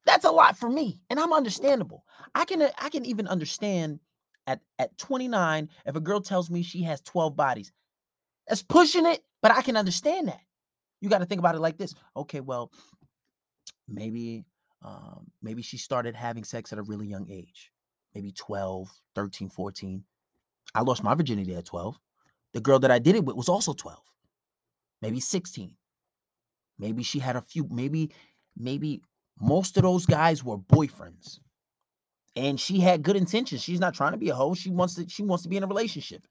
That's 0.04 0.24
a 0.24 0.32
lot 0.32 0.58
for 0.58 0.68
me, 0.68 1.00
and 1.10 1.20
I'm 1.20 1.32
understandable. 1.32 2.02
I 2.34 2.44
can 2.44 2.60
I 2.76 2.88
can 2.88 3.06
even 3.06 3.28
understand 3.28 4.00
at 4.48 4.58
at 4.80 4.98
29 4.98 5.68
if 5.86 5.94
a 5.94 6.00
girl 6.00 6.20
tells 6.20 6.50
me 6.50 6.64
she 6.64 6.82
has 6.82 7.00
12 7.02 7.36
bodies. 7.36 7.70
That's 8.48 8.64
pushing 8.64 9.06
it, 9.06 9.20
but 9.40 9.52
I 9.52 9.62
can 9.62 9.76
understand 9.76 10.26
that. 10.26 10.40
You 11.00 11.08
got 11.08 11.18
to 11.18 11.26
think 11.26 11.38
about 11.38 11.54
it 11.54 11.60
like 11.60 11.78
this. 11.78 11.94
Okay, 12.16 12.40
well, 12.40 12.72
maybe 13.86 14.44
um, 14.82 15.30
maybe 15.40 15.62
she 15.62 15.78
started 15.78 16.16
having 16.16 16.42
sex 16.42 16.72
at 16.72 16.80
a 16.80 16.82
really 16.82 17.06
young 17.06 17.30
age, 17.30 17.70
maybe 18.12 18.32
12, 18.32 18.90
13, 19.14 19.50
14. 19.50 20.02
I 20.74 20.82
lost 20.82 21.02
my 21.02 21.14
virginity 21.14 21.54
at 21.54 21.64
12. 21.64 21.98
The 22.54 22.60
girl 22.60 22.78
that 22.80 22.90
I 22.90 22.98
did 22.98 23.16
it 23.16 23.24
with 23.24 23.36
was 23.36 23.48
also 23.48 23.72
12, 23.72 23.98
maybe 25.02 25.20
16. 25.20 25.74
Maybe 26.78 27.02
she 27.02 27.18
had 27.18 27.36
a 27.36 27.40
few, 27.40 27.66
maybe, 27.70 28.10
maybe 28.56 29.02
most 29.40 29.76
of 29.76 29.82
those 29.82 30.06
guys 30.06 30.44
were 30.44 30.58
boyfriends. 30.58 31.38
And 32.36 32.58
she 32.58 32.80
had 32.80 33.02
good 33.02 33.16
intentions. 33.16 33.62
She's 33.62 33.80
not 33.80 33.94
trying 33.94 34.12
to 34.12 34.18
be 34.18 34.28
a 34.28 34.34
hoe. 34.34 34.54
She 34.54 34.70
wants 34.70 34.94
to, 34.94 35.08
she 35.08 35.22
wants 35.22 35.42
to 35.42 35.48
be 35.48 35.56
in 35.56 35.64
a 35.64 35.66
relationship. 35.66 36.26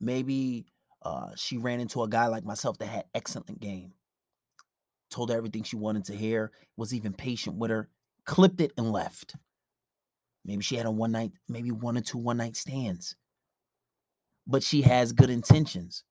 Maybe 0.00 0.66
uh, 1.02 1.30
she 1.36 1.58
ran 1.58 1.80
into 1.80 2.02
a 2.02 2.08
guy 2.08 2.26
like 2.28 2.44
myself 2.44 2.78
that 2.78 2.86
had 2.86 3.04
excellent 3.14 3.60
game. 3.60 3.92
Told 5.10 5.30
her 5.30 5.36
everything 5.36 5.64
she 5.64 5.76
wanted 5.76 6.04
to 6.04 6.14
hear, 6.14 6.52
was 6.76 6.94
even 6.94 7.12
patient 7.12 7.56
with 7.56 7.70
her, 7.70 7.88
clipped 8.24 8.60
it 8.60 8.72
and 8.78 8.92
left. 8.92 9.34
Maybe 10.44 10.62
she 10.62 10.76
had 10.76 10.86
a 10.86 10.90
one 10.90 11.12
night, 11.12 11.32
maybe 11.48 11.70
one 11.70 11.96
or 11.96 12.00
two 12.00 12.18
one 12.18 12.38
night 12.38 12.56
stands. 12.56 13.14
But 14.46 14.62
she 14.62 14.82
has 14.82 15.12
good 15.12 15.30
intentions. 15.30 16.04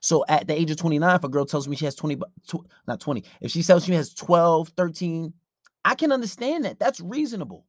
So 0.00 0.24
at 0.28 0.46
the 0.46 0.58
age 0.58 0.70
of 0.70 0.78
29, 0.78 1.16
if 1.16 1.24
a 1.24 1.28
girl 1.28 1.44
tells 1.44 1.68
me 1.68 1.76
she 1.76 1.84
has 1.84 1.94
20, 1.94 2.18
not 2.86 3.00
20, 3.00 3.24
if 3.40 3.50
she 3.50 3.62
tells 3.62 3.84
she 3.84 3.92
has 3.92 4.14
12, 4.14 4.70
13, 4.76 5.32
I 5.84 5.94
can 5.94 6.12
understand 6.12 6.64
that. 6.64 6.78
That's 6.78 7.00
reasonable. 7.00 7.66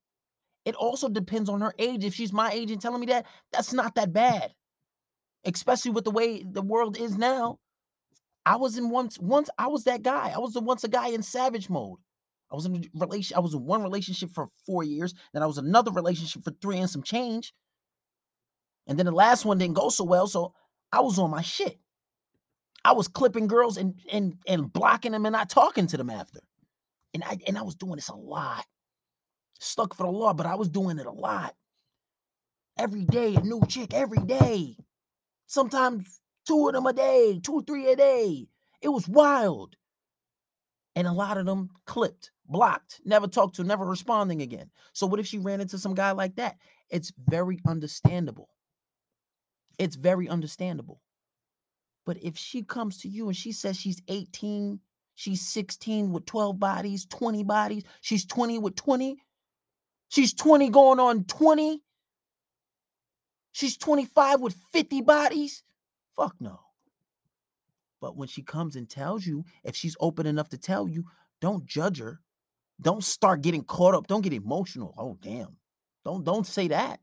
It 0.64 0.76
also 0.76 1.10
depends 1.10 1.50
on 1.50 1.62
her 1.62 1.74
age. 1.80 2.06
If 2.06 2.14
she's 2.14 2.32
my 2.32 2.52
age 2.52 2.72
and 2.72 2.82
telling 2.82 3.00
me 3.02 3.08
that, 3.08 3.26
that's 3.52 3.74
not 3.74 3.96
that 3.96 4.14
bad. 4.14 4.54
Especially 5.44 5.92
with 5.92 6.04
the 6.04 6.12
way 6.12 6.44
the 6.44 6.62
world 6.62 6.98
is 6.98 7.18
now. 7.18 7.60
I 8.46 8.56
was 8.56 8.78
in 8.78 8.90
once, 8.90 9.20
once 9.20 9.50
I 9.58 9.68
was 9.68 9.84
that 9.86 10.04
guy. 10.04 10.32
I 10.34 10.40
was 10.40 10.54
the 10.54 10.62
once 10.62 10.84
a 10.84 10.88
guy 10.88 11.10
in 11.10 11.24
savage 11.24 11.70
mode. 11.70 11.98
I 12.52 12.56
was 12.56 12.66
in 12.66 12.76
a. 12.76 13.36
I 13.36 13.40
was 13.40 13.54
in 13.54 13.66
one 13.66 13.82
relationship 13.82 14.32
for 14.32 14.48
four 14.66 14.84
years. 14.84 15.14
Then 15.34 15.42
I 15.42 15.46
was 15.46 15.58
another 15.58 15.92
relationship 15.92 16.44
for 16.44 16.52
three 16.62 16.78
and 16.78 16.90
some 16.90 17.04
change. 17.04 17.54
And 18.88 19.00
then 19.00 19.06
the 19.06 19.12
last 19.12 19.46
one 19.46 19.58
didn't 19.58 19.76
go 19.76 19.90
so 19.90 20.04
well. 20.04 20.28
So 20.28 20.54
I 20.92 21.00
was 21.00 21.18
on 21.18 21.32
my 21.32 21.42
shit. 21.42 21.80
I 22.84 22.94
was 22.94 23.08
clipping 23.08 23.48
girls 23.48 23.78
and 23.78 23.96
and 24.12 24.36
and 24.48 24.72
blocking 24.72 25.14
them 25.14 25.26
and 25.26 25.34
not 25.34 25.50
talking 25.50 25.88
to 25.88 25.98
them 25.98 26.10
after. 26.10 26.42
And 27.14 27.24
I 27.24 27.38
and 27.48 27.58
I 27.58 27.62
was 27.62 27.76
doing 27.76 27.96
this 27.96 28.10
a 28.10 28.16
lot. 28.16 28.66
Stuck 29.60 29.94
for 29.94 30.04
the 30.04 30.12
law, 30.12 30.34
but 30.34 30.48
I 30.48 30.56
was 30.56 30.70
doing 30.70 30.98
it 31.00 31.06
a 31.06 31.12
lot. 31.12 31.56
Every 32.78 33.06
day, 33.06 33.36
a 33.36 33.42
new 33.42 33.62
chick, 33.68 33.94
every 33.94 34.24
day. 34.26 34.76
Sometimes 35.46 36.20
two 36.48 36.68
of 36.68 36.74
them 36.74 36.86
a 36.88 36.94
day, 36.94 37.40
two 37.44 37.56
or 37.56 37.62
three 37.62 37.92
a 37.92 37.96
day. 37.96 38.48
It 38.82 38.90
was 38.90 39.08
wild. 39.08 39.76
And 40.96 41.08
a 41.08 41.14
lot 41.14 41.38
of 41.38 41.46
them 41.46 41.70
clipped 41.86 42.32
blocked, 42.52 43.02
never 43.06 43.28
talked 43.28 43.56
to, 43.56 43.64
never 43.64 43.86
responding 43.86 44.42
again. 44.42 44.70
So 44.94 45.08
what 45.08 45.20
if 45.20 45.26
she 45.26 45.40
ran 45.40 45.62
into 45.62 45.78
some 45.78 45.96
guy 45.96 46.12
like 46.12 46.36
that? 46.36 46.58
It's 46.90 47.12
very 47.28 47.60
understandable. 47.66 48.50
It's 49.80 49.96
very 49.96 50.28
understandable. 50.28 51.02
But 52.06 52.18
if 52.22 52.38
she 52.38 52.64
comes 52.64 52.98
to 53.00 53.08
you 53.08 53.28
and 53.28 53.36
she 53.36 53.52
says 53.52 53.78
she's 53.78 54.02
18, 54.08 54.80
she's 55.16 55.48
16 55.48 56.12
with 56.12 56.26
12 56.26 56.60
bodies, 56.60 57.06
20 57.06 57.44
bodies, 57.44 57.84
she's 58.02 58.26
20 58.26 58.60
with 58.60 58.76
20, 58.76 59.18
she's 60.10 60.34
20 60.34 60.70
going 60.70 61.00
on 61.00 61.24
20, 61.24 61.82
she's 63.52 63.78
25 63.78 64.42
with 64.42 64.56
50 64.74 65.02
bodies, 65.02 65.64
fuck 66.16 66.36
no. 66.40 66.60
But 68.02 68.18
when 68.18 68.28
she 68.28 68.42
comes 68.42 68.76
and 68.76 68.90
tells 68.90 69.26
you, 69.26 69.46
if 69.64 69.76
she's 69.76 69.96
open 70.00 70.26
enough 70.26 70.50
to 70.50 70.58
tell 70.58 70.90
you, 70.90 71.06
don't 71.40 71.66
judge 71.66 72.00
her 72.00 72.20
don't 72.82 73.04
start 73.04 73.42
getting 73.42 73.64
caught 73.64 73.94
up. 73.94 74.08
Don't 74.08 74.22
get 74.22 74.34
emotional. 74.34 74.94
Oh, 74.98 75.18
damn. 75.22 75.56
Don't 76.04 76.24
don't 76.24 76.48
say 76.48 76.68
that. 76.70 77.00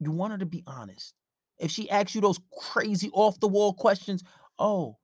You 0.00 0.10
want 0.10 0.32
her 0.32 0.38
to 0.38 0.46
be 0.46 0.62
honest. 0.66 1.14
If 1.58 1.70
she 1.70 1.88
asks 1.88 2.14
you 2.14 2.20
those 2.20 2.40
crazy 2.58 3.10
off 3.12 3.40
the 3.40 3.48
wall 3.48 3.72
questions, 3.72 4.22
oh, 4.58 4.98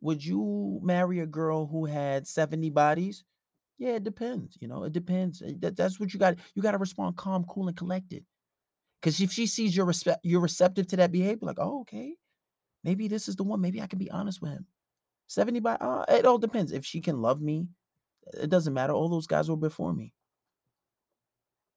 would 0.00 0.24
you 0.24 0.80
marry 0.82 1.20
a 1.20 1.26
girl 1.26 1.66
who 1.66 1.86
had 1.86 2.26
70 2.26 2.70
bodies? 2.70 3.24
Yeah, 3.78 3.92
it 3.92 4.04
depends. 4.04 4.58
You 4.60 4.68
know, 4.68 4.84
it 4.84 4.92
depends. 4.92 5.42
Eh, 5.42 5.54
that, 5.60 5.76
that's 5.76 5.98
what 5.98 6.12
you 6.12 6.20
got. 6.20 6.36
You 6.54 6.62
got 6.62 6.72
to 6.72 6.78
respond 6.78 7.16
calm, 7.16 7.44
cool, 7.44 7.68
and 7.68 7.76
collected. 7.76 8.24
Because 9.00 9.20
if 9.20 9.32
she 9.32 9.46
sees 9.46 9.74
you're, 9.74 9.86
respect, 9.86 10.20
you're 10.22 10.40
receptive 10.40 10.86
to 10.88 10.96
that 10.96 11.12
behavior, 11.12 11.46
like, 11.46 11.58
oh, 11.58 11.80
okay, 11.82 12.14
maybe 12.84 13.08
this 13.08 13.28
is 13.28 13.36
the 13.36 13.42
one. 13.42 13.60
Maybe 13.60 13.80
I 13.80 13.86
can 13.86 13.98
be 13.98 14.10
honest 14.10 14.42
with 14.42 14.52
him. 14.52 14.66
70 15.28 15.60
by, 15.60 15.74
uh, 15.76 16.04
it 16.08 16.26
all 16.26 16.36
depends. 16.36 16.72
If 16.72 16.84
she 16.84 17.00
can 17.00 17.22
love 17.22 17.40
me, 17.40 17.68
it 18.34 18.50
doesn't 18.50 18.74
matter. 18.74 18.92
All 18.92 19.08
those 19.08 19.26
guys 19.26 19.48
were 19.48 19.56
before 19.56 19.92
me. 19.92 20.12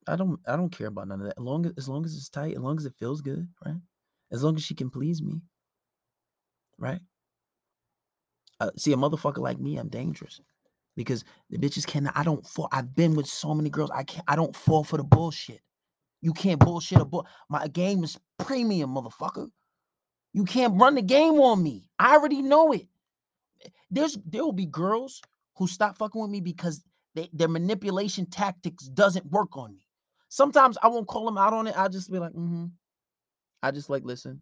I 0.07 0.15
don't 0.15 0.39
I 0.47 0.55
don't 0.55 0.69
care 0.69 0.87
about 0.87 1.07
none 1.07 1.21
of 1.21 1.27
that. 1.27 1.37
As 1.37 1.43
long 1.43 1.65
as 1.65 1.73
as 1.77 1.89
long 1.89 2.05
as 2.05 2.15
it's 2.15 2.29
tight, 2.29 2.53
as 2.55 2.59
long 2.59 2.77
as 2.77 2.85
it 2.85 2.93
feels 2.99 3.21
good, 3.21 3.47
right? 3.65 3.75
As 4.31 4.43
long 4.43 4.55
as 4.55 4.63
she 4.63 4.75
can 4.75 4.89
please 4.89 5.21
me, 5.21 5.41
right? 6.77 6.99
Uh, 8.59 8.71
see 8.77 8.93
a 8.93 8.97
motherfucker 8.97 9.39
like 9.39 9.59
me, 9.59 9.77
I'm 9.77 9.89
dangerous 9.89 10.39
because 10.95 11.23
the 11.49 11.57
bitches 11.57 11.85
cannot. 11.85 12.15
I 12.15 12.23
don't 12.23 12.45
fall. 12.45 12.69
I've 12.71 12.95
been 12.95 13.15
with 13.15 13.27
so 13.27 13.53
many 13.53 13.69
girls. 13.69 13.91
I 13.91 14.03
can't. 14.03 14.25
I 14.27 14.35
don't 14.35 14.55
fall 14.55 14.83
for 14.83 14.97
the 14.97 15.03
bullshit. 15.03 15.61
You 16.21 16.33
can't 16.33 16.59
bullshit 16.59 17.01
a 17.01 17.05
bull. 17.05 17.27
My 17.49 17.67
game 17.67 18.03
is 18.03 18.17
premium, 18.39 18.95
motherfucker. 18.95 19.49
You 20.33 20.45
can't 20.45 20.79
run 20.79 20.95
the 20.95 21.01
game 21.01 21.39
on 21.39 21.61
me. 21.61 21.89
I 21.99 22.13
already 22.15 22.41
know 22.41 22.71
it. 22.71 22.87
There's 23.91 24.17
there 24.25 24.43
will 24.43 24.51
be 24.51 24.65
girls 24.65 25.21
who 25.55 25.67
stop 25.67 25.97
fucking 25.97 26.21
with 26.21 26.31
me 26.31 26.41
because 26.41 26.83
they, 27.15 27.29
their 27.33 27.47
manipulation 27.47 28.25
tactics 28.25 28.85
doesn't 28.85 29.25
work 29.31 29.55
on 29.57 29.73
me. 29.73 29.85
Sometimes 30.29 30.77
I 30.81 30.87
won't 30.87 31.07
call 31.07 31.25
them 31.25 31.37
out 31.37 31.53
on 31.53 31.67
it. 31.67 31.75
I'll 31.77 31.89
just 31.89 32.11
be 32.11 32.19
like, 32.19 32.31
mm-hmm. 32.31 32.65
I 33.61 33.71
just 33.71 33.89
like 33.89 34.03
listen. 34.03 34.41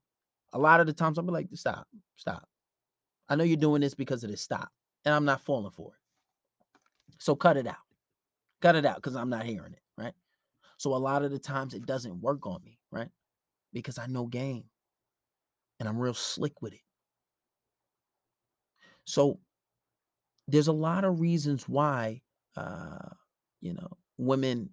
A 0.53 0.59
lot 0.59 0.79
of 0.79 0.87
the 0.87 0.93
times 0.93 1.17
I'll 1.17 1.25
be 1.25 1.31
like, 1.31 1.47
stop, 1.53 1.87
stop. 2.15 2.47
I 3.29 3.35
know 3.35 3.43
you're 3.43 3.57
doing 3.57 3.81
this 3.81 3.93
because 3.93 4.23
of 4.23 4.29
this. 4.29 4.41
Stop. 4.41 4.69
And 5.05 5.13
I'm 5.15 5.25
not 5.25 5.43
falling 5.43 5.71
for 5.71 5.91
it. 5.93 7.15
So 7.19 7.35
cut 7.35 7.57
it 7.57 7.67
out. 7.67 7.75
Cut 8.61 8.75
it 8.75 8.85
out 8.85 8.97
because 8.97 9.15
I'm 9.15 9.29
not 9.29 9.45
hearing 9.45 9.73
it. 9.73 9.81
Right. 9.97 10.13
So 10.77 10.93
a 10.93 10.97
lot 10.97 11.23
of 11.23 11.31
the 11.31 11.39
times 11.39 11.73
it 11.73 11.85
doesn't 11.85 12.21
work 12.21 12.45
on 12.45 12.61
me, 12.63 12.77
right? 12.91 13.09
Because 13.73 13.97
I 13.97 14.07
know 14.07 14.25
game 14.25 14.63
and 15.79 15.87
I'm 15.87 15.99
real 15.99 16.13
slick 16.13 16.61
with 16.61 16.73
it. 16.73 16.81
So 19.05 19.39
there's 20.51 20.67
a 20.67 20.73
lot 20.73 21.05
of 21.05 21.21
reasons 21.21 21.69
why 21.69 22.21
uh, 22.55 23.09
you 23.61 23.73
know, 23.73 23.97
women 24.17 24.69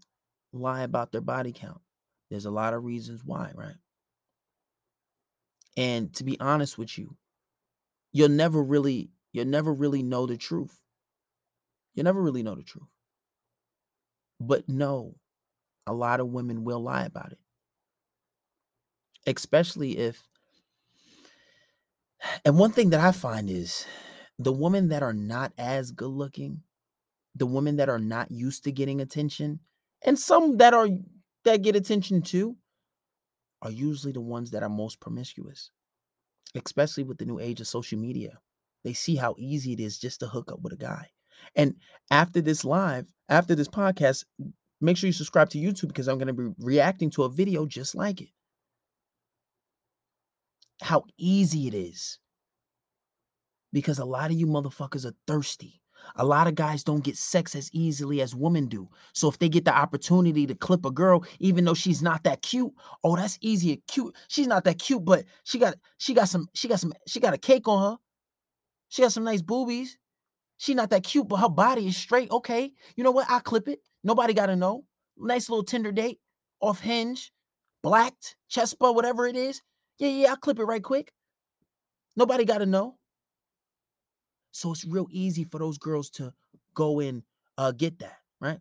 lie 0.53 0.83
about 0.83 1.13
their 1.13 1.21
body 1.21 1.53
count. 1.53 1.81
There's 2.31 2.47
a 2.47 2.51
lot 2.51 2.75
of 2.75 2.85
reasons 2.85 3.25
why, 3.25 3.53
right? 3.55 3.77
And 5.77 6.13
to 6.15 6.25
be 6.25 6.39
honest 6.41 6.79
with 6.79 6.99
you, 6.99 7.17
you'll 8.13 8.29
never 8.31 8.63
really 8.63 9.11
you'll 9.33 9.47
never 9.47 9.73
really 9.73 10.03
know 10.03 10.27
the 10.27 10.37
truth. 10.37 10.79
you'll 11.95 12.05
never 12.05 12.23
really 12.23 12.43
know 12.43 12.55
the 12.55 12.63
truth. 12.63 12.89
But 14.41 14.69
no, 14.69 15.17
a 15.87 15.93
lot 15.93 16.21
of 16.21 16.29
women 16.29 16.65
will 16.65 16.81
lie 16.83 17.05
about 17.05 17.33
it. 17.33 17.39
Especially 19.27 19.99
if 19.99 20.29
and 22.45 22.59
one 22.59 22.73
thing 22.73 22.91
that 22.91 23.01
I 23.01 23.13
find 23.13 23.51
is 23.51 23.87
the 24.39 24.53
women 24.53 24.89
that 24.89 25.03
are 25.03 25.13
not 25.13 25.53
as 25.59 25.91
good 25.91 26.09
looking 26.11 26.63
the 27.35 27.47
women 27.47 27.77
that 27.77 27.89
are 27.89 27.99
not 27.99 28.31
used 28.31 28.65
to 28.65 28.73
getting 28.73 29.01
attention 29.01 29.61
and 30.05 30.19
some 30.19 30.57
that 30.57 30.75
are 30.75 30.89
that 31.45 31.63
get 31.63 31.77
attention 31.77 32.23
too 32.23 32.57
are 33.63 33.71
usually 33.71 34.13
the 34.13 34.21
ones 34.21 34.51
that 34.51 34.63
are 34.63 34.69
most 34.69 35.01
promiscuous 35.01 35.71
especially 36.55 37.05
with 37.05 37.19
the 37.19 37.25
new 37.25 37.39
age 37.39 37.61
of 37.61 37.67
social 37.67 37.99
media. 37.99 38.39
They 38.85 38.93
see 38.93 39.17
how 39.17 39.35
easy 39.39 39.73
it 39.73 39.81
is 39.81 39.99
just 39.99 40.21
to 40.21 40.27
hook 40.27 40.53
up 40.53 40.61
with 40.63 40.73
a 40.73 40.77
guy. 40.77 41.09
And 41.55 41.75
after 42.11 42.41
this 42.41 42.65
live 42.65 43.07
after 43.29 43.55
this 43.55 43.69
podcast 43.69 44.25
make 44.81 44.97
sure 44.97 45.07
you 45.07 45.13
subscribe 45.13 45.51
to 45.51 45.59
youtube 45.59 45.89
because 45.89 46.09
i'm 46.09 46.19
going 46.19 46.29
to 46.29 46.33
be 46.33 46.49
reacting 46.59 47.11
to 47.11 47.25
a 47.25 47.29
video 47.29 47.67
just 47.67 47.95
like 47.95 48.21
it. 48.21 48.31
How 50.83 51.05
easy 51.17 51.69
it 51.69 51.75
is 51.75 52.19
because 53.73 53.99
a 53.99 54.05
lot 54.05 54.31
of 54.31 54.37
you 54.37 54.47
motherfuckers 54.47 55.05
are 55.05 55.15
thirsty 55.27 55.81
a 56.17 56.25
lot 56.25 56.47
of 56.47 56.55
guys 56.55 56.85
don't 56.85 57.05
get 57.05 57.17
sex 57.17 57.55
as 57.55 57.71
easily 57.73 58.21
as 58.21 58.35
women 58.35 58.67
do. 58.67 58.89
So 59.13 59.29
if 59.29 59.39
they 59.39 59.49
get 59.49 59.65
the 59.65 59.77
opportunity 59.77 60.47
to 60.47 60.55
clip 60.55 60.85
a 60.85 60.91
girl, 60.91 61.25
even 61.39 61.65
though 61.65 61.75
she's 61.75 62.03
not 62.03 62.25
that 62.25 62.43
cute, 62.43 62.73
oh, 63.05 63.17
that's 63.17 63.39
easy. 63.41 63.83
Cute. 63.89 64.15
She's 64.29 64.47
not 64.47 64.65
that 64.65 64.79
cute, 64.79 65.05
but 65.05 65.25
she 65.45 65.59
got 65.59 65.75
she 65.99 66.15
got 66.15 66.29
some 66.29 66.49
she 66.55 66.69
got 66.69 66.81
some 66.81 66.93
she 67.07 67.21
got 67.21 67.35
a 67.35 67.39
cake 67.39 67.69
on 67.69 67.93
her. 67.93 67.99
She 68.89 69.03
got 69.03 69.13
some 69.13 69.25
nice 69.25 69.43
boobies. 69.43 69.99
She 70.57 70.75
not 70.75 70.91
that 70.91 71.05
cute, 71.05 71.29
but 71.29 71.37
her 71.37 71.49
body 71.49 71.87
is 71.87 71.97
straight. 71.97 72.31
Okay, 72.31 72.73
you 72.97 73.05
know 73.05 73.13
what? 73.13 73.31
I 73.31 73.41
clip 73.41 73.69
it. 73.69 73.81
Nobody 74.03 74.35
got 74.35 74.47
to 74.47 74.57
know. 74.57 74.85
Nice 75.17 75.49
little 75.49 75.65
Tinder 75.65 75.93
date, 75.93 76.21
off 76.61 76.81
hinge, 76.81 77.33
blacked, 77.83 78.37
Chispa, 78.51 78.95
whatever 78.95 79.27
it 79.27 79.37
is. 79.37 79.63
Yeah, 79.99 80.09
yeah, 80.09 80.33
I 80.33 80.37
clip 80.37 80.59
it 80.59 80.65
right 80.65 80.83
quick. 80.83 81.13
Nobody 82.17 82.45
got 82.45 82.59
to 82.59 82.67
know. 82.67 82.98
So 84.59 84.73
it's 84.73 84.85
real 84.85 85.07
easy 85.13 85.45
for 85.45 85.61
those 85.61 85.79
girls 85.79 86.11
to 86.11 86.35
go 86.75 86.99
and 86.99 87.23
uh, 87.59 87.71
get 87.71 88.01
that, 88.01 88.17
right? 88.41 88.59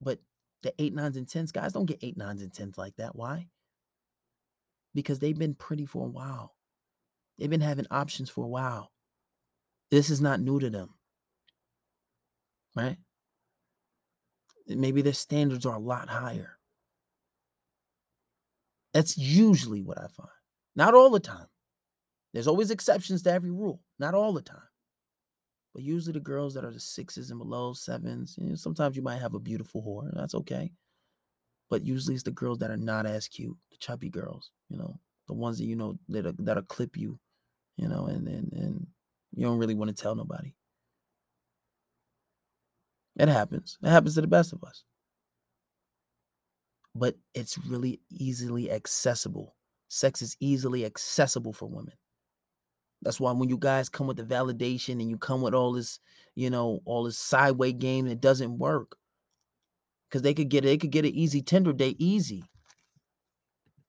But 0.00 0.18
the 0.62 0.72
eight, 0.78 0.94
nines, 0.94 1.18
and 1.18 1.28
tens 1.28 1.52
guys 1.52 1.74
don't 1.74 1.84
get 1.84 1.98
eight, 2.02 2.16
nines, 2.16 2.40
and 2.40 2.50
tens 2.50 2.78
like 2.78 2.96
that. 2.96 3.14
Why? 3.14 3.48
Because 4.94 5.18
they've 5.18 5.38
been 5.38 5.56
pretty 5.56 5.84
for 5.84 6.06
a 6.06 6.10
while. 6.10 6.54
They've 7.36 7.50
been 7.50 7.60
having 7.60 7.86
options 7.90 8.30
for 8.30 8.44
a 8.44 8.48
while. 8.48 8.92
This 9.90 10.08
is 10.08 10.22
not 10.22 10.40
new 10.40 10.58
to 10.58 10.70
them, 10.70 10.94
right? 12.74 12.96
Maybe 14.66 15.02
their 15.02 15.12
standards 15.12 15.66
are 15.66 15.76
a 15.76 15.78
lot 15.78 16.08
higher. 16.08 16.56
That's 18.94 19.18
usually 19.18 19.82
what 19.82 19.98
I 19.98 20.06
find. 20.06 20.30
Not 20.74 20.94
all 20.94 21.10
the 21.10 21.20
time. 21.20 21.48
There's 22.32 22.48
always 22.48 22.70
exceptions 22.70 23.20
to 23.24 23.32
every 23.32 23.50
rule. 23.50 23.82
Not 23.98 24.14
all 24.14 24.32
the 24.32 24.40
time. 24.40 24.62
But 25.74 25.82
usually 25.82 26.12
the 26.12 26.20
girls 26.20 26.54
that 26.54 26.64
are 26.64 26.72
the 26.72 26.80
sixes 26.80 27.30
and 27.30 27.38
below, 27.38 27.72
sevens, 27.72 28.36
you 28.40 28.50
know, 28.50 28.54
sometimes 28.54 28.96
you 28.96 29.02
might 29.02 29.20
have 29.20 29.34
a 29.34 29.40
beautiful 29.40 29.82
whore. 29.82 30.08
That's 30.14 30.34
okay. 30.36 30.70
But 31.68 31.82
usually 31.84 32.14
it's 32.14 32.22
the 32.22 32.30
girls 32.30 32.58
that 32.58 32.70
are 32.70 32.76
not 32.76 33.06
as 33.06 33.26
cute, 33.26 33.56
the 33.70 33.76
chubby 33.78 34.08
girls, 34.08 34.52
you 34.68 34.78
know, 34.78 35.00
the 35.26 35.34
ones 35.34 35.58
that 35.58 35.64
you 35.64 35.74
know 35.74 35.98
that 36.08 36.26
are, 36.26 36.34
that'll 36.38 36.62
clip 36.62 36.96
you, 36.96 37.18
you 37.76 37.88
know, 37.88 38.06
and 38.06 38.28
and 38.28 38.52
and 38.52 38.86
you 39.34 39.44
don't 39.44 39.58
really 39.58 39.74
want 39.74 39.94
to 39.94 40.00
tell 40.00 40.14
nobody. 40.14 40.54
It 43.16 43.28
happens. 43.28 43.78
It 43.82 43.88
happens 43.88 44.14
to 44.14 44.20
the 44.20 44.26
best 44.28 44.52
of 44.52 44.62
us. 44.62 44.84
But 46.94 47.16
it's 47.34 47.58
really 47.58 48.00
easily 48.10 48.70
accessible. 48.70 49.56
Sex 49.88 50.22
is 50.22 50.36
easily 50.38 50.84
accessible 50.84 51.52
for 51.52 51.66
women. 51.66 51.94
That's 53.04 53.20
why 53.20 53.32
when 53.32 53.50
you 53.50 53.58
guys 53.58 53.88
come 53.88 54.06
with 54.06 54.16
the 54.16 54.24
validation 54.24 54.92
and 54.92 55.10
you 55.10 55.18
come 55.18 55.42
with 55.42 55.54
all 55.54 55.72
this, 55.72 56.00
you 56.34 56.48
know, 56.50 56.80
all 56.86 57.04
this 57.04 57.18
sideway 57.18 57.72
game, 57.72 58.06
it 58.06 58.20
doesn't 58.20 58.58
work. 58.58 58.96
Cause 60.10 60.22
they 60.22 60.32
could 60.32 60.48
get 60.48 60.64
they 60.64 60.78
could 60.78 60.90
get 60.90 61.04
an 61.04 61.10
easy 61.10 61.42
Tinder 61.42 61.72
date 61.72 61.96
easy. 61.98 62.44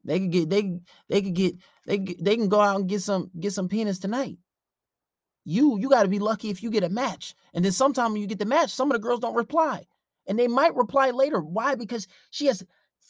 They 0.04 0.20
could 0.20 0.32
get 0.32 0.50
they 0.50 0.80
they 1.08 1.22
could 1.22 1.34
get 1.34 1.56
they 1.86 2.00
they 2.00 2.36
can 2.36 2.50
go 2.50 2.60
out 2.60 2.80
and 2.80 2.90
get 2.90 3.02
some 3.02 3.30
get 3.40 3.54
some 3.54 3.70
penis 3.70 4.00
tonight. 4.00 4.38
You 5.46 5.78
you 5.78 5.88
got 5.88 6.04
to 6.04 6.10
be 6.10 6.20
lucky 6.20 6.50
if 6.50 6.64
you 6.64 6.72
get 6.72 6.84
a 6.84 6.90
match. 6.90 7.36
And 7.54 7.64
then 7.64 7.72
sometimes 7.72 8.12
when 8.12 8.22
you 8.22 8.28
get 8.28 8.40
the 8.40 8.46
match, 8.46 8.72
some 8.72 8.90
of 8.90 8.96
the 8.96 9.08
girls 9.08 9.20
don't 9.20 9.36
reply. 9.36 9.86
And 10.28 10.38
they 10.40 10.48
might 10.48 10.76
reply 10.76 11.12
later. 11.12 11.40
Why? 11.40 11.76
Because 11.76 12.08
she 12.32 12.48
has 12.48 12.66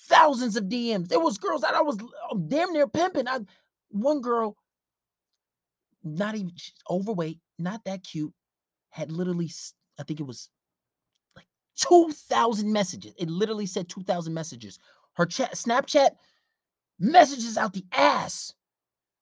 thousands 0.08 0.58
of 0.58 0.66
DMs. 0.66 1.08
There 1.08 1.20
was 1.20 1.38
girls 1.38 1.62
that 1.62 1.74
I 1.74 1.82
was 1.82 1.98
um, 2.30 2.48
damn 2.50 2.74
near 2.74 2.88
pimping. 2.88 3.28
I, 3.28 3.40
one 3.90 4.20
girl 4.20 4.58
not 6.06 6.36
even 6.36 6.52
overweight, 6.90 7.40
not 7.60 7.84
that 7.86 8.04
cute, 8.04 8.34
had 8.90 9.12
literally, 9.12 9.52
I 10.00 10.04
think 10.04 10.20
it 10.20 10.28
was 10.28 10.50
like 11.36 11.48
2,000 11.78 12.72
messages. 12.72 13.14
It 13.18 13.30
literally 13.30 13.66
said 13.66 13.90
2,000 13.90 14.34
messages. 14.34 14.80
Her 15.14 15.26
chat, 15.26 15.54
Snapchat 15.56 16.12
messages 17.00 17.58
out 17.58 17.74
the 17.74 17.86
ass. 17.92 18.54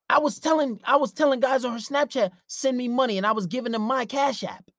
I 0.10 0.20
was 0.20 0.40
telling, 0.40 0.80
I 0.84 0.98
was 0.98 1.14
telling 1.14 1.40
guys 1.40 1.66
on 1.66 1.72
her 1.74 1.80
Snapchat, 1.80 2.32
send 2.48 2.78
me 2.78 2.88
money, 2.88 3.18
and 3.18 3.26
I 3.26 3.32
was 3.32 3.48
giving 3.48 3.72
them 3.72 3.84
my 3.84 4.06
Cash 4.06 4.44
App. 4.44 4.70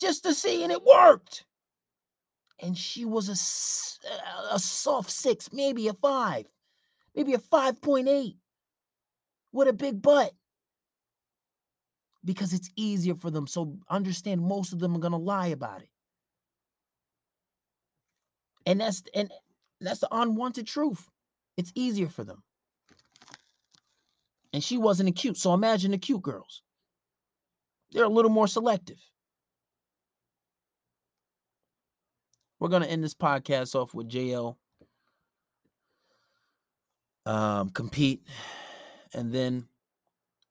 Just 0.00 0.22
to 0.24 0.32
see, 0.32 0.62
and 0.62 0.72
it 0.72 0.82
worked. 0.82 1.44
And 2.60 2.78
she 2.78 3.04
was 3.04 3.28
a, 3.28 4.54
a 4.54 4.58
soft 4.58 5.10
six, 5.10 5.52
maybe 5.52 5.88
a 5.88 5.94
five, 5.94 6.46
maybe 7.14 7.34
a 7.34 7.38
5.8 7.38 8.36
with 9.52 9.68
a 9.68 9.72
big 9.72 10.00
butt 10.00 10.32
because 12.24 12.52
it's 12.52 12.70
easier 12.76 13.14
for 13.14 13.30
them. 13.30 13.46
So 13.46 13.76
understand 13.88 14.40
most 14.40 14.72
of 14.72 14.78
them 14.78 14.94
are 14.94 15.00
going 15.00 15.12
to 15.12 15.18
lie 15.18 15.48
about 15.48 15.82
it. 15.82 15.88
And 18.64 18.80
that's 18.80 19.02
and 19.14 19.30
that's 19.80 20.00
the 20.00 20.08
unwanted 20.12 20.66
truth. 20.66 21.08
It's 21.56 21.72
easier 21.74 22.08
for 22.08 22.24
them. 22.24 22.42
And 24.52 24.62
she 24.62 24.78
wasn't 24.78 25.08
a 25.08 25.12
cute. 25.12 25.36
So 25.36 25.52
imagine 25.52 25.90
the 25.90 25.98
cute 25.98 26.22
girls. 26.22 26.62
They're 27.90 28.04
a 28.04 28.08
little 28.08 28.30
more 28.30 28.46
selective. 28.46 29.00
We're 32.60 32.68
going 32.68 32.82
to 32.82 32.90
end 32.90 33.02
this 33.02 33.14
podcast 33.14 33.74
off 33.74 33.92
with 33.92 34.08
JL 34.08 34.56
um, 37.26 37.70
compete 37.70 38.22
and 39.14 39.32
then 39.32 39.66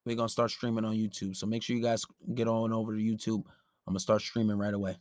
we're 0.06 0.16
gonna 0.16 0.30
start 0.30 0.52
streaming 0.52 0.86
on 0.86 0.96
YouTube. 0.96 1.36
So 1.36 1.46
make 1.46 1.64
sure 1.64 1.76
you 1.76 1.82
guys 1.82 2.06
get 2.34 2.48
on 2.48 2.74
over 2.74 2.96
to 2.96 3.02
YouTube. 3.02 3.44
I'm 3.88 3.94
gonna 3.94 4.00
start 4.00 4.22
streaming 4.22 4.58
right 4.58 4.74
away. 4.74 4.98